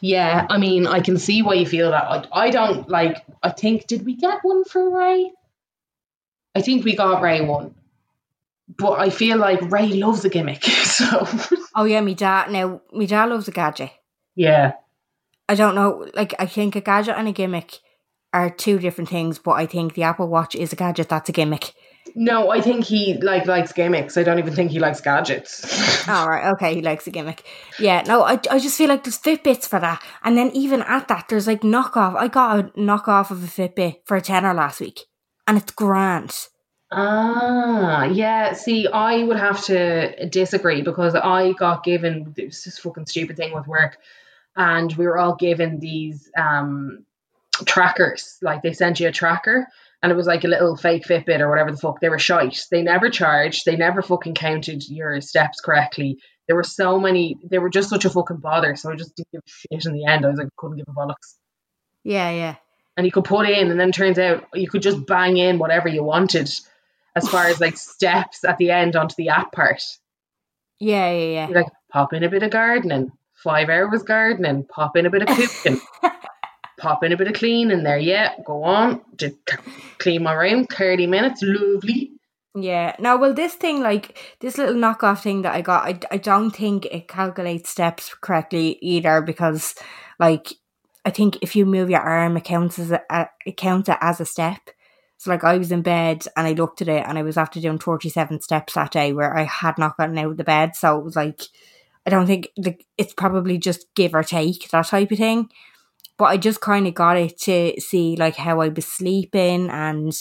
[0.00, 2.04] Yeah, I mean, I can see why you feel that.
[2.04, 3.24] I, I don't like.
[3.42, 5.32] I think did we get one for Ray?
[6.54, 7.74] I think we got Ray one,
[8.78, 10.62] but I feel like Ray loves a gimmick.
[10.96, 11.26] So
[11.74, 12.50] Oh yeah, me dad.
[12.50, 13.90] Now, me dad loves a gadget.
[14.34, 14.72] yeah,
[15.48, 16.08] I don't know.
[16.14, 17.80] Like, I think a gadget and a gimmick
[18.36, 19.38] are two different things.
[19.38, 21.08] But I think the Apple Watch is a gadget.
[21.08, 21.72] That's a gimmick.
[22.14, 24.16] no, I think he like likes gimmicks.
[24.16, 26.08] I don't even think he likes gadgets.
[26.08, 26.52] All right.
[26.54, 27.42] Okay, he likes a gimmick.
[27.78, 28.02] Yeah.
[28.06, 31.26] No, I, I just feel like there's Fitbits for that, and then even at that,
[31.28, 32.16] there's like knockoff.
[32.16, 35.00] I got a knockoff of a Fitbit for a tenner last week,
[35.46, 36.48] and it's grand.
[36.92, 38.52] Ah, yeah.
[38.52, 43.66] See, I would have to disagree because I got given this fucking stupid thing with
[43.66, 43.98] work,
[44.54, 47.04] and we were all given these um
[47.64, 48.38] trackers.
[48.42, 49.66] Like they sent you a tracker,
[50.02, 52.00] and it was like a little fake Fitbit or whatever the fuck.
[52.00, 52.60] They were shite.
[52.70, 53.64] They never charged.
[53.64, 56.18] They never fucking counted your steps correctly.
[56.46, 57.36] There were so many.
[57.48, 58.76] They were just such a fucking bother.
[58.76, 60.24] So I just didn't give a shit in the end.
[60.24, 61.36] I was like, couldn't give a bollocks.
[62.04, 62.56] Yeah, yeah.
[62.96, 65.58] And you could put in, and then it turns out you could just bang in
[65.58, 66.48] whatever you wanted,
[67.14, 69.82] as far as like steps at the end onto the app part.
[70.78, 71.48] Yeah, yeah, yeah.
[71.48, 75.22] You like pop in a bit of gardening, five hours gardening, pop in a bit
[75.22, 75.80] of cooking,
[76.78, 77.98] pop in a bit of cleaning there.
[77.98, 79.36] Yeah, go on, just
[79.98, 82.12] clean my room, thirty minutes, lovely.
[82.58, 82.96] Yeah.
[82.98, 86.50] Now, well, this thing, like this little knockoff thing that I got, I, I don't
[86.50, 89.74] think it calculates steps correctly either because,
[90.18, 90.54] like,
[91.04, 94.20] I think if you move your arm, it counts as a, it counts it as
[94.20, 94.70] a step.
[95.18, 97.60] So, like, I was in bed and I looked at it and I was after
[97.60, 100.76] doing forty seven steps that day where I had not gotten out of the bed.
[100.76, 101.42] So it was like,
[102.06, 105.50] I don't think like it's probably just give or take that type of thing.
[106.18, 110.12] But I just kind of got it to see like how I was sleeping and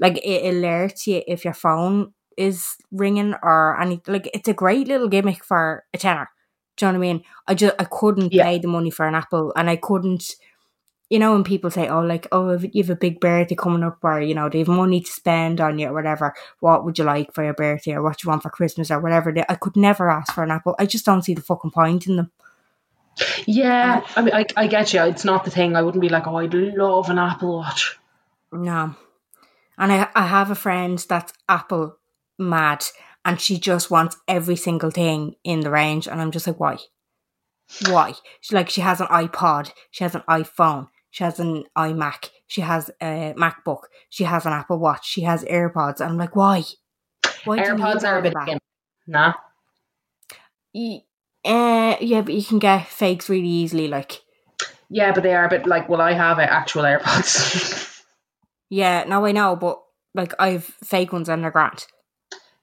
[0.00, 4.88] like it alerts you if your phone is ringing or any like it's a great
[4.88, 6.28] little gimmick for a tenner.
[6.76, 7.24] Do you know what I mean?
[7.46, 8.42] I just I couldn't Yeah.
[8.42, 10.34] pay the money for an Apple and I couldn't
[11.10, 13.98] you know when people say, Oh like, oh you have a big birthday coming up
[14.02, 17.04] or, you know, they have money to spend on you or whatever, what would you
[17.04, 20.10] like for your birthday or what you want for Christmas or whatever I could never
[20.10, 20.74] ask for an Apple.
[20.78, 22.30] I just don't see the fucking point in them.
[23.46, 25.02] Yeah, um, I mean, I, I get you.
[25.04, 25.76] It's not the thing.
[25.76, 27.98] I wouldn't be like, oh, I'd love an Apple Watch.
[28.52, 28.94] No.
[29.78, 31.96] And I, I have a friend that's Apple
[32.38, 32.84] mad
[33.24, 36.06] and she just wants every single thing in the range.
[36.06, 36.78] And I'm just like, why?
[37.88, 38.14] Why?
[38.40, 42.60] She, like she has an iPod, she has an iPhone, she has an iMac, she
[42.60, 46.00] has a MacBook, she has an Apple Watch, she has AirPods.
[46.00, 46.62] And I'm like, why?
[47.44, 48.46] Why do you need AirPods are a bit of that?
[48.46, 48.62] gimp.
[49.06, 49.32] Nah.
[51.44, 53.88] Uh, yeah, but you can get fakes really easily.
[53.88, 54.22] Like,
[54.88, 58.02] Yeah, but they are a bit like, well, I have actual AirPods.
[58.70, 59.80] yeah, no, I know, but
[60.14, 61.86] like I've fake ones and they're grand.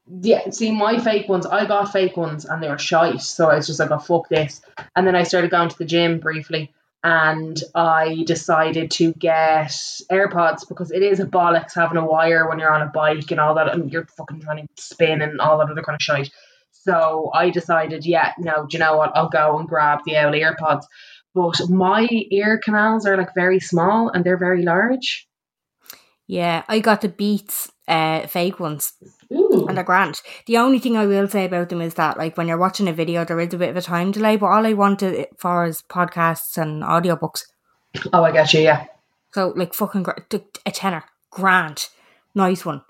[0.08, 3.22] yeah, see, my fake ones, I got fake ones and they were shite.
[3.22, 4.62] So I was just like, oh, fuck this.
[4.96, 6.74] And then I started going to the gym briefly
[7.04, 9.72] and I decided to get
[10.12, 13.40] AirPods because it is a bollocks having a wire when you're on a bike and
[13.40, 16.32] all that and you're fucking trying to spin and all that other kind of shite.
[16.84, 19.16] So I decided, yeah, no, do you know what?
[19.16, 20.84] I'll go and grab the owl AirPods.
[21.34, 25.28] But my ear canals are like very small and they're very large.
[26.28, 28.94] Yeah, I got the Beats uh fake ones
[29.34, 29.66] Ooh.
[29.68, 30.22] and they're grand.
[30.46, 32.94] The only thing I will say about them is that like when you're watching a
[32.94, 34.38] video, there is a bit of a time delay.
[34.38, 37.44] But all I wanted it for is podcasts and audiobooks.
[38.14, 38.86] Oh, I get you, yeah.
[39.34, 40.26] So like fucking gra-
[40.66, 41.90] a tenner, grand,
[42.34, 42.82] nice one,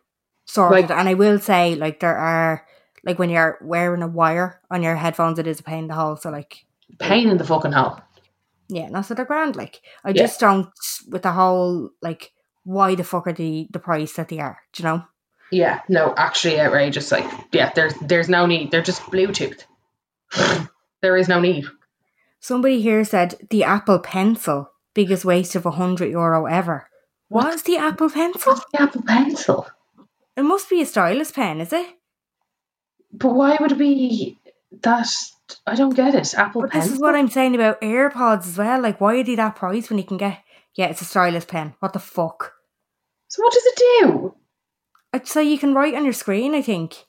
[0.46, 0.90] sorted.
[0.90, 2.66] Like- and I will say like there are
[3.04, 5.96] like when you're wearing a wire on your headphones, it is a pain in the
[5.96, 6.16] hole.
[6.18, 6.66] So like
[7.00, 8.00] Pain in the fucking hole.
[8.68, 9.56] yeah, no, so they're grand.
[9.56, 10.24] Like I Yeah.
[10.24, 10.68] just don't
[11.10, 12.32] with the whole like
[12.64, 14.60] why the fuck are the the price that they are?
[14.74, 15.04] Do you know?
[15.52, 17.12] Yeah, no, actually outrageous.
[17.12, 18.72] Like, yeah, there's there's no need.
[18.72, 19.64] They're just Bluetooth.
[21.02, 21.66] there is no need.
[22.40, 26.88] Somebody here said the Apple Pencil biggest waste of a hundred euro ever.
[27.30, 28.56] What is the Apple Pencil?
[28.74, 29.68] The Apple Pencil.
[30.36, 31.88] It must be a stylus pen, is it?
[33.14, 34.38] But why would we?
[34.84, 35.08] that?
[35.68, 36.34] I don't get it.
[36.34, 36.88] Apple But Pencil.
[36.88, 38.82] this is what I'm saying about AirPods as well.
[38.82, 40.40] Like, why are they that price when you can get?
[40.76, 41.74] Yeah, it's a stylus pen.
[41.80, 42.54] What the fuck?
[43.28, 44.36] so what does it do?
[45.14, 46.56] I'd say you can write on your screen.
[46.56, 47.06] I think.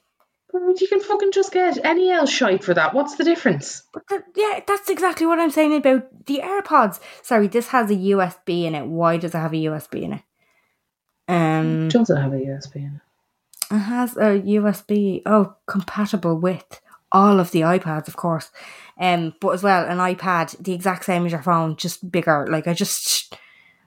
[0.54, 2.92] You can fucking just get any else shite for that.
[2.92, 3.84] What's the difference?
[3.94, 7.00] But that, yeah, that's exactly what I'm saying about the AirPods.
[7.22, 8.86] Sorry, this has a USB in it.
[8.86, 10.22] Why does it have a USB in it?
[11.26, 13.01] Um, doesn't have a USB in it.
[13.72, 15.22] It has a USB.
[15.24, 18.50] Oh, compatible with all of the iPads, of course.
[19.00, 22.46] Um, but as well, an iPad, the exact same as your phone, just bigger.
[22.50, 23.34] Like I just,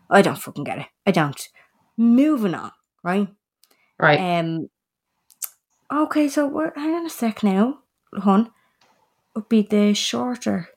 [0.09, 0.87] I don't fucking get it.
[1.05, 1.49] I don't.
[1.97, 2.71] Moving on,
[3.03, 3.27] right?
[3.99, 4.39] Right.
[4.39, 4.69] Um.
[5.93, 6.75] Okay, so what?
[6.75, 7.79] Hang on a sec now,
[8.13, 8.49] hon.
[9.35, 10.69] Would be the shorter.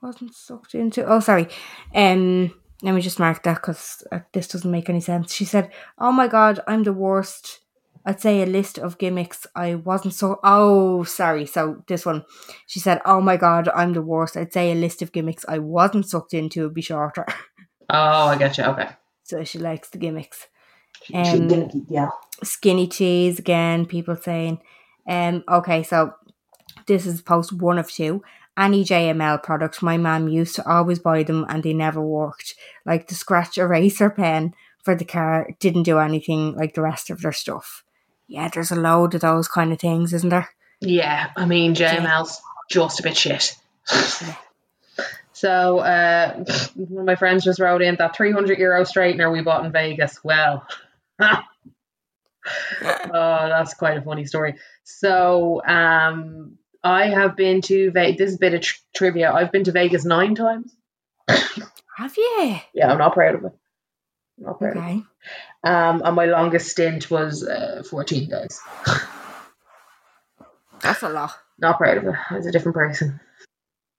[0.00, 1.04] Wasn't sucked into.
[1.04, 1.48] Oh, sorry.
[1.94, 2.54] Um.
[2.82, 5.32] Let me just mark that because uh, this doesn't make any sense.
[5.32, 7.60] She said, "Oh my god, I'm the worst."
[8.04, 9.46] I'd say a list of gimmicks.
[9.54, 10.40] I wasn't so.
[10.42, 11.46] Oh, sorry.
[11.46, 12.24] So this one,
[12.66, 15.58] she said, "Oh my god, I'm the worst." I'd say a list of gimmicks I
[15.58, 17.24] wasn't sucked into would be shorter.
[17.90, 18.64] oh, I get you.
[18.64, 18.88] Okay.
[19.22, 20.48] so she likes the gimmicks.
[21.04, 22.08] She Um, didn't- yeah.
[22.42, 24.58] skinny cheese again people saying
[25.08, 26.12] um okay so
[26.86, 28.22] this is post one of two
[28.58, 33.08] any jml products my mum used to always buy them and they never worked like
[33.08, 37.32] the scratch eraser pen for the car didn't do anything like the rest of their
[37.32, 37.82] stuff
[38.28, 40.50] yeah there's a load of those kind of things isn't there
[40.80, 42.40] Yeah, I mean JML's
[42.72, 43.54] just a bit shit.
[45.32, 46.44] so uh,
[46.74, 50.18] one of my friends just wrote in that 300 euro straightener we bought in Vegas.
[50.24, 50.66] Well,
[51.20, 51.42] oh,
[52.80, 54.54] that's quite a funny story.
[54.84, 58.18] So um, I have been to Vegas.
[58.18, 59.32] This is a bit of tr- trivia.
[59.32, 60.74] I've been to Vegas nine times.
[61.28, 63.52] have you Yeah, I'm not proud of it.
[64.38, 64.80] I'm not proud of it.
[64.80, 65.02] okay
[65.64, 68.60] Um, and my longest stint was uh, 14 days.
[70.80, 72.14] that's a lot not proud of it.
[72.30, 73.20] I was a different person.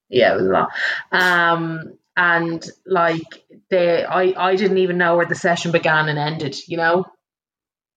[0.10, 0.70] Yeah, it was a lot.
[1.12, 6.56] Um, and like they, I, I didn't even know where the session began and ended.
[6.68, 7.06] You know,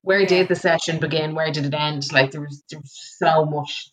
[0.07, 0.28] where Yeah.
[0.28, 1.34] did the session begin?
[1.34, 2.12] Where did it end?
[2.12, 3.90] Like there was, there was so much,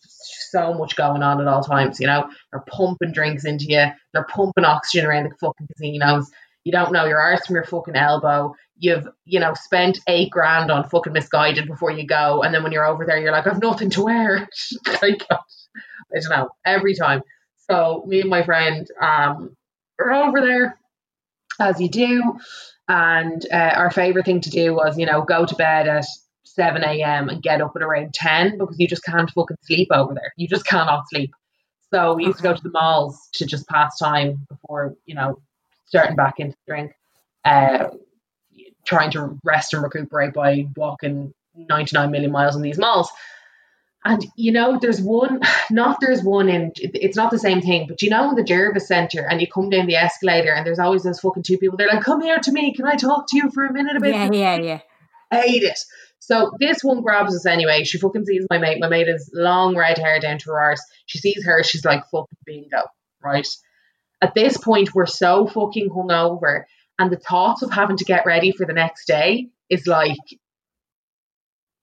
[0.50, 1.98] so much going on at all times.
[1.98, 3.86] You know, they're pumping drinks into you.
[4.12, 6.30] They're pumping oxygen around the fucking casinos.
[6.62, 8.54] You don't know your arse from your fucking elbow.
[8.78, 12.72] You've, you know, spent eight grand on fucking Missguided before you go, and then when
[12.72, 14.48] you're over there, you're like, I've nothing to wear.
[15.02, 17.22] like, I don't know, every time.
[17.70, 19.56] So me and my friend um
[19.98, 20.78] were over there
[21.60, 22.34] as you do,
[22.88, 26.04] and uh, our favorite thing to do was, you know, go to bed at
[26.44, 27.28] 7 a.m.
[27.28, 30.32] and get up at around 10 because you just can't fucking sleep over there.
[30.36, 31.32] You just cannot sleep.
[31.92, 35.40] So we used to go to the malls to just pass time before, you know,
[35.86, 36.92] starting back into drink.
[37.44, 37.90] Uh,
[38.84, 43.10] trying to rest and recuperate by walking 99 million miles in these malls.
[44.06, 45.40] And you know, there's one,
[45.70, 48.88] not there's one in, it's not the same thing, but you know, in the Jervis
[48.88, 51.76] Centre, and you come down the escalator, and there's always those fucking two people.
[51.76, 54.10] They're like, "Come here to me, can I talk to you for a minute?" About
[54.10, 54.80] yeah this?" yeah yeah
[55.42, 55.78] hate it.
[56.18, 57.84] So this one grabs us anyway.
[57.84, 58.80] She fucking sees my mate.
[58.80, 60.82] My mate has long red hair down to her arse.
[61.06, 61.62] She sees her.
[61.62, 62.84] She's like, fucking bingo,
[63.22, 63.46] right?
[64.22, 66.64] At this point, we're so fucking hungover,
[66.98, 70.16] and the thoughts of having to get ready for the next day is like,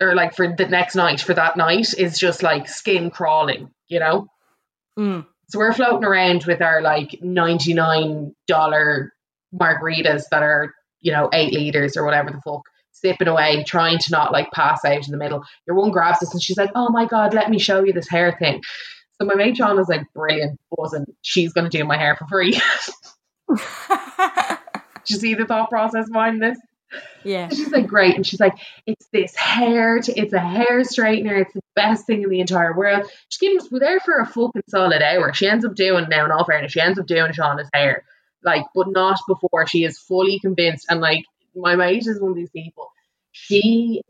[0.02, 4.00] or like for the next night, for that night, is just like skin crawling, you
[4.00, 4.28] know?
[4.98, 5.26] Mm.
[5.50, 8.34] So we're floating around with our like $99
[9.54, 14.12] margaritas that are, you know, eight liters or whatever the fuck, sipping away, trying to
[14.12, 15.44] not like pass out in the middle.
[15.68, 18.10] Your one grabs us and she's like, oh my God, let me show you this
[18.10, 18.62] hair thing.
[19.20, 21.06] So my mate John was like, brilliant, buzzing.
[21.22, 22.52] She's going to do my hair for free.
[23.50, 26.58] Did you see the thought process behind this?
[27.24, 27.46] Yeah.
[27.46, 28.16] And she's like, great.
[28.16, 31.42] And she's like, it's this hair, t- it's a hair straightener.
[31.42, 33.06] It's the best thing in the entire world.
[33.30, 35.34] She keeping us, we're there for a fucking solid hour.
[35.34, 38.04] She ends up doing, now in all fairness, she ends up doing Shauna's hair.
[38.44, 40.88] Like, but not before she is fully convinced.
[40.90, 41.26] And like,
[41.56, 42.92] my mate is one of these people.
[43.32, 44.02] She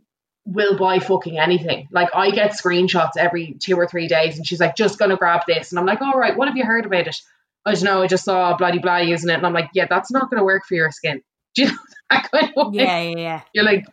[0.46, 1.88] will buy fucking anything.
[1.92, 5.42] Like, I get screenshots every two or three days, and she's like, just gonna grab
[5.48, 5.72] this.
[5.72, 7.18] And I'm like, all right, what have you heard about it?
[7.66, 9.36] I don't know, I just saw bloody blah using it.
[9.36, 11.22] And I'm like, yeah, that's not gonna work for your skin.
[11.56, 11.78] Do you know
[12.10, 12.84] that kind of way?
[12.84, 13.42] Yeah, yeah, yeah.
[13.54, 13.86] You're like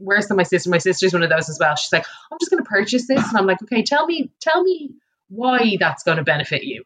[0.00, 0.70] worse than my sister.
[0.70, 1.76] My sister's one of those as well.
[1.76, 4.62] She's like, I'm just going to purchase this, and I'm like, okay, tell me, tell
[4.62, 4.90] me
[5.28, 6.84] why that's going to benefit you.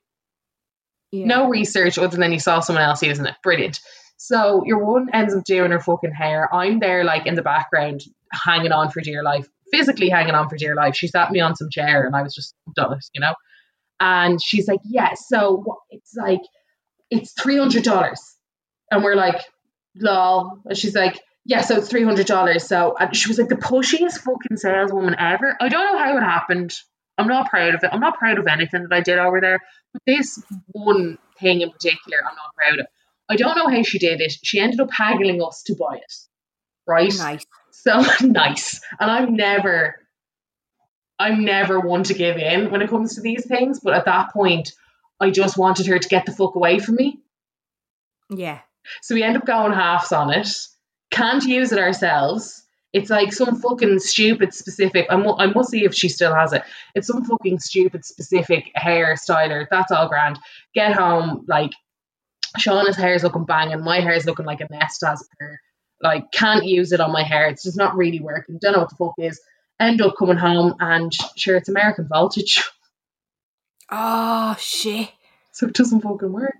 [1.13, 1.27] yeah.
[1.27, 3.35] No research other than you saw someone else using it.
[3.43, 3.81] Brilliant.
[4.17, 6.53] So your one ends up doing her fucking hair.
[6.53, 8.03] I'm there like in the background,
[8.33, 10.97] hanging on for dear life, physically hanging on for dear life.
[10.97, 13.35] She sat me on some chair, and I was just done you know.
[14.01, 15.15] And she's like, yeah.
[15.15, 16.41] So it's like,
[17.11, 18.21] it's three hundred dollars,
[18.91, 19.41] and we're like,
[20.01, 20.61] lol.
[20.65, 22.65] And she's like, yeah, so it's three hundred dollars.
[22.65, 25.57] So and she was like the pushiest fucking saleswoman ever.
[25.61, 26.75] I don't know how it happened.
[27.17, 27.91] I'm not proud of it.
[27.93, 29.59] I'm not proud of anything that I did over there.
[29.93, 32.87] But this one thing in particular, I'm not proud of.
[33.31, 34.33] I don't know how she did it.
[34.43, 36.15] She ended up haggling us to buy it.
[36.87, 37.13] Right?
[37.17, 37.45] Nice.
[37.73, 38.81] So nice.
[39.01, 39.97] And I'm never
[41.19, 44.33] I'm never one to give in when it comes to these things, but at that
[44.33, 44.73] point
[45.21, 47.21] I just wanted her to get the fuck away from me.
[48.31, 48.61] Yeah.
[49.03, 50.49] So we end up going halves on it.
[51.11, 52.63] Can't use it ourselves.
[52.93, 55.07] It's like some fucking stupid specific.
[55.11, 56.63] I, mu- I must see if she still has it.
[56.95, 59.67] It's some fucking stupid specific hair styler.
[59.71, 60.39] That's all grand.
[60.75, 61.73] Get home, like
[62.59, 63.83] Shauna's hair is looking banging.
[63.85, 65.59] My hair is looking like a nest as per.
[66.01, 67.49] Like can't use it on my hair.
[67.49, 68.59] It's just not really working.
[68.61, 69.41] Don't know what the fuck is.
[69.81, 72.63] End up coming home and sure it's American voltage,
[73.91, 75.11] Oh shit.
[75.53, 76.55] so it doesn't fucking work.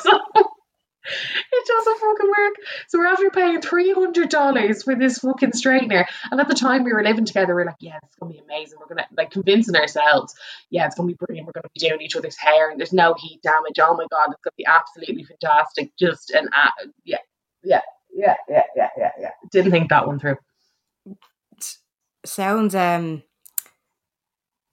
[0.00, 0.10] So
[1.52, 2.54] it doesn't fucking work.
[2.88, 6.06] So we're after paying three hundred dollars for this fucking straightener.
[6.30, 8.38] And at the time we were living together, we are like, yeah, it's gonna be
[8.38, 8.78] amazing.
[8.80, 10.34] We're gonna like convincing ourselves,
[10.70, 11.46] yeah, it's gonna be brilliant.
[11.46, 13.78] We're gonna be doing each other's hair, and there's no heat damage.
[13.80, 15.90] Oh my god, it's gonna be absolutely fantastic.
[15.98, 16.70] Just an uh,
[17.04, 17.18] yeah,
[17.64, 17.80] yeah,
[18.14, 19.30] yeah, yeah, yeah, yeah, yeah.
[19.50, 20.36] Didn't think that one through.
[22.24, 23.24] Sounds um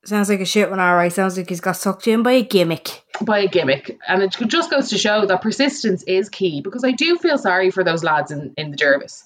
[0.05, 1.11] sounds like a shit one alright.
[1.11, 3.03] Sounds like he's got sucked in by a gimmick.
[3.25, 3.97] By a gimmick.
[4.07, 7.71] And it just goes to show that persistence is key because I do feel sorry
[7.71, 9.25] for those lads in, in the Jervis.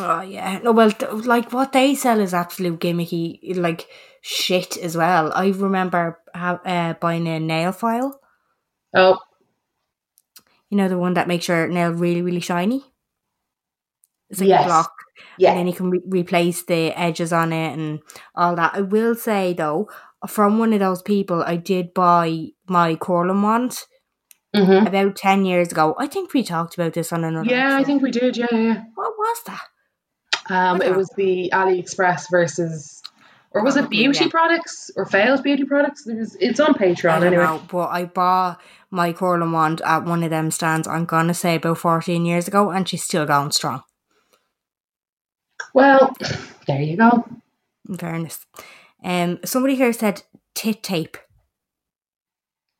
[0.00, 0.58] Oh yeah.
[0.62, 0.92] No, well,
[1.24, 3.86] like what they sell is absolute gimmicky, like
[4.20, 5.32] shit as well.
[5.34, 8.20] I remember ha- uh, buying a nail file.
[8.94, 9.18] Oh,
[10.70, 12.84] You know the one that makes your nail really, really shiny.
[14.30, 14.64] It's like Yes.
[14.64, 14.92] a block,
[15.38, 15.50] yeah.
[15.50, 18.00] and then you can re- replace the edges on it and
[18.34, 18.74] all that.
[18.74, 19.88] I will say though,
[20.26, 23.78] from one of those people, I did buy my curling wand
[24.54, 25.94] hmm about ten years ago.
[25.98, 27.48] I think we talked about this on another.
[27.48, 28.36] Yeah, I think we did.
[28.36, 28.82] Yeah, yeah.
[28.94, 29.62] What was that?
[30.50, 33.02] Um, it don't was the AliExpress versus,
[33.50, 34.30] or was it beauty yeah.
[34.30, 36.04] products or failed beauty products?
[36.04, 37.44] There was, it's on I Patreon don't anyway.
[37.44, 38.58] know, but I bought
[38.90, 40.88] my curling wand at one of them stands.
[40.88, 43.82] I'm gonna say about fourteen years ago, and she's still going strong.
[45.74, 46.14] Well,
[46.66, 47.28] there you go.
[47.88, 48.46] In fairness,
[49.04, 50.22] um, somebody here said
[50.54, 51.16] tit tape.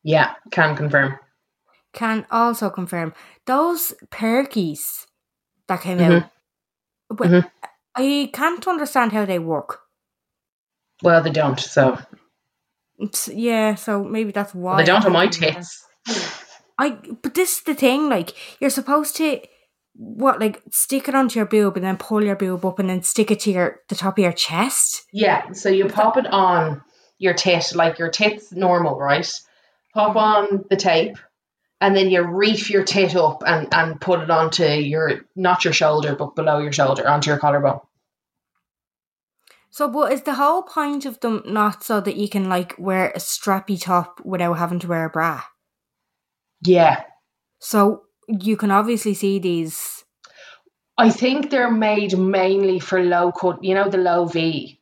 [0.02, 1.18] Yeah, can confirm.
[1.92, 3.14] Can also confirm
[3.46, 5.06] those perkies
[5.66, 6.22] that came Mhm.
[6.22, 6.30] out.
[7.10, 7.50] Well, Mhm.
[7.94, 9.80] I can't understand how they work.
[11.02, 11.58] Well, they don't.
[11.60, 11.98] So
[13.00, 15.86] It's, yeah, so maybe that's why well, they don't on my tits.
[16.78, 16.90] I
[17.22, 19.40] but this is the thing, like you're supposed to
[19.98, 23.02] what like stick it onto your boob and then pull your boob up and then
[23.02, 25.04] stick it to your the top of your chest.
[25.12, 26.82] Yeah, so you pop it on
[27.18, 29.28] your tit, like your tit's normal, right?
[29.92, 30.18] Pop mm-hmm.
[30.54, 31.18] on the tape,
[31.80, 35.72] and then you reef your tit up and, and put it onto your, not your
[35.72, 37.80] shoulder, but below your shoulder, onto your collarbone.
[39.70, 43.10] So but is the whole point of them not so that you can like wear
[43.10, 45.42] a strappy top without having to wear a bra?
[46.62, 47.02] Yeah.
[47.58, 50.04] So you can obviously see these
[50.98, 53.62] I think they're made mainly for low cut.
[53.62, 54.80] You know the low V,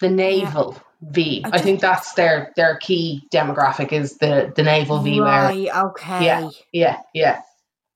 [0.00, 1.42] the naval V.
[1.44, 5.46] I I just- think that's their their key demographic is the the naval V wearer.
[5.48, 6.24] Right, okay.
[6.24, 7.40] Yeah, yeah, yeah,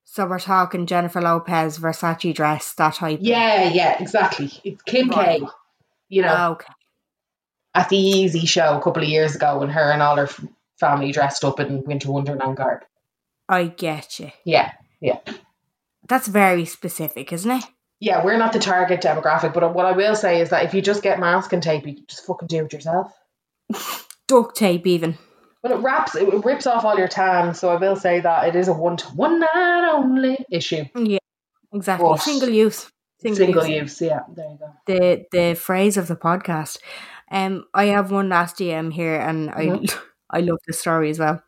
[0.04, 3.18] So we're talking Jennifer Lopez, Versace dress, that type.
[3.22, 3.96] yeah, yeah.
[4.00, 4.50] Exactly.
[4.64, 5.40] It's Kim Right.
[5.42, 5.46] K.
[6.08, 6.72] You know, Okay.
[7.74, 10.28] at the Easy Show a couple of years ago, when her and all her
[10.80, 12.82] family dressed up in Winter Wonderland garb.
[13.48, 14.30] I get you.
[14.44, 15.18] Yeah, yeah.
[16.08, 17.64] That's very specific, isn't it?
[18.00, 20.82] Yeah, we're not the target demographic, but what I will say is that if you
[20.82, 23.12] just get masking tape, you just fucking do it yourself.
[24.28, 25.16] Duct tape, even.
[25.62, 28.56] Well, it wraps, it rips off all your tan, so I will say that it
[28.56, 30.84] is a one to one night only issue.
[30.94, 31.18] Yeah,
[31.72, 32.08] exactly.
[32.08, 32.90] But- Single use.
[33.18, 34.00] Single, use.
[34.00, 34.20] yeah.
[34.32, 34.72] There you go.
[34.86, 36.78] The the phrase of the podcast.
[37.30, 39.80] Um, I have one last DM here, and I
[40.30, 41.42] I love this story as well.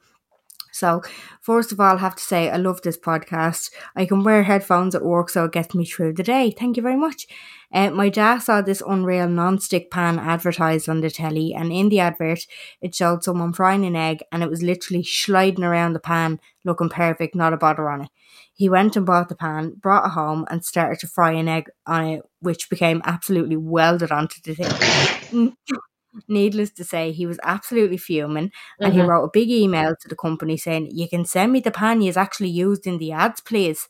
[0.78, 1.02] So,
[1.40, 3.70] first of all, I have to say I love this podcast.
[3.96, 6.54] I can wear headphones at work, so it gets me through the day.
[6.56, 7.26] Thank you very much.
[7.72, 12.00] Uh, my dad saw this unreal non-stick pan advertised on the telly, and in the
[12.00, 12.46] advert,
[12.80, 16.88] it showed someone frying an egg, and it was literally sliding around the pan, looking
[16.88, 18.10] perfect, not a bother on it.
[18.54, 21.70] He went and bought the pan, brought it home, and started to fry an egg
[21.86, 25.56] on it, which became absolutely welded onto the thing.
[26.26, 28.50] Needless to say, he was absolutely fuming,
[28.80, 29.08] and he Mhm.
[29.08, 32.12] wrote a big email to the company saying, "You can send me the pan you
[32.16, 33.88] actually used in the ads, please."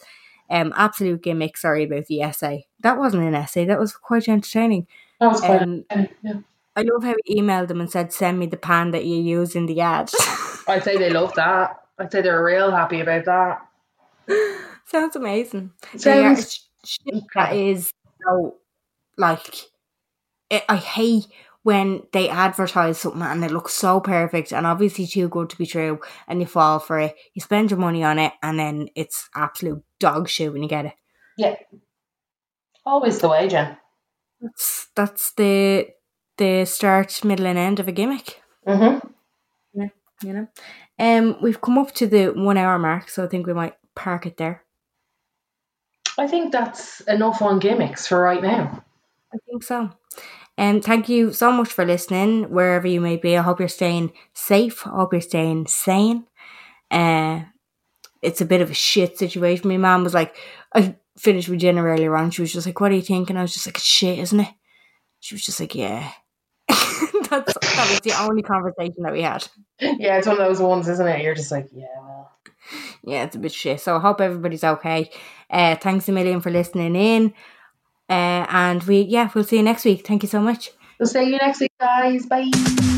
[0.51, 1.57] Um, absolute gimmick.
[1.57, 2.67] Sorry about the essay.
[2.81, 3.65] That wasn't an essay.
[3.67, 4.87] That was quite entertaining.
[5.21, 5.63] That was quite.
[5.63, 5.85] Um,
[6.23, 6.35] yeah.
[6.77, 9.55] I love how he emailed them and said, "Send me the pan that you used
[9.57, 10.15] in the ads.
[10.69, 11.81] I'd say they love that.
[11.99, 13.67] I'd say they're real happy about that.
[14.87, 15.73] Sounds amazing.
[15.97, 17.93] Sounds They are sh- shit that is
[18.25, 18.57] so
[19.17, 19.67] like
[20.51, 21.27] it, I hate
[21.69, 25.67] when they advertise something and it looks so perfect and obviously too good to be
[25.67, 27.15] true and you fall for it.
[27.35, 30.87] You spend your money on it and then it's absolute dog shit when you get
[30.87, 30.95] it.
[31.37, 31.57] Yeah.
[32.87, 33.77] Always the way, Jen.
[34.41, 35.89] That's that's the
[36.39, 38.41] the start, middle, and end of a gimmick.
[38.67, 39.07] Mm-hmm.
[39.75, 39.89] Yeah,
[40.23, 40.49] you know.
[40.99, 44.25] Um, we've come up to the one hour mark, so I think we might park
[44.25, 44.65] it there.
[46.17, 48.83] I think that's enough on gimmicks for right now.
[49.35, 49.91] I think so.
[50.59, 53.37] And thank you so much for listening, wherever you may be.
[53.37, 54.85] I hope you're staying safe.
[54.85, 56.27] I hope you're staying sane.
[56.91, 57.43] Uh,
[58.23, 59.69] it's a bit of a shit situation.
[59.69, 60.37] My mom was like,
[60.75, 62.33] I finished with dinner earlier on.
[62.33, 63.31] She was just like, What do you think?
[63.31, 64.49] And I was just like, It's shit, isn't it?
[65.21, 66.11] She was just like, Yeah.
[66.69, 69.47] That's, that was the only conversation that we had.
[69.81, 71.23] Yeah, it's one of those ones, isn't it?
[71.23, 72.33] You're just like, yeah, well.
[73.05, 73.81] Yeah, it's a bit shit.
[73.81, 75.11] So I hope everybody's okay.
[75.49, 77.33] Uh, thanks a million for listening in.
[78.09, 80.07] Uh, and we, yeah, we'll see you next week.
[80.07, 80.71] Thank you so much.
[80.99, 82.27] We'll see you next week, guys.
[82.27, 82.98] Bye.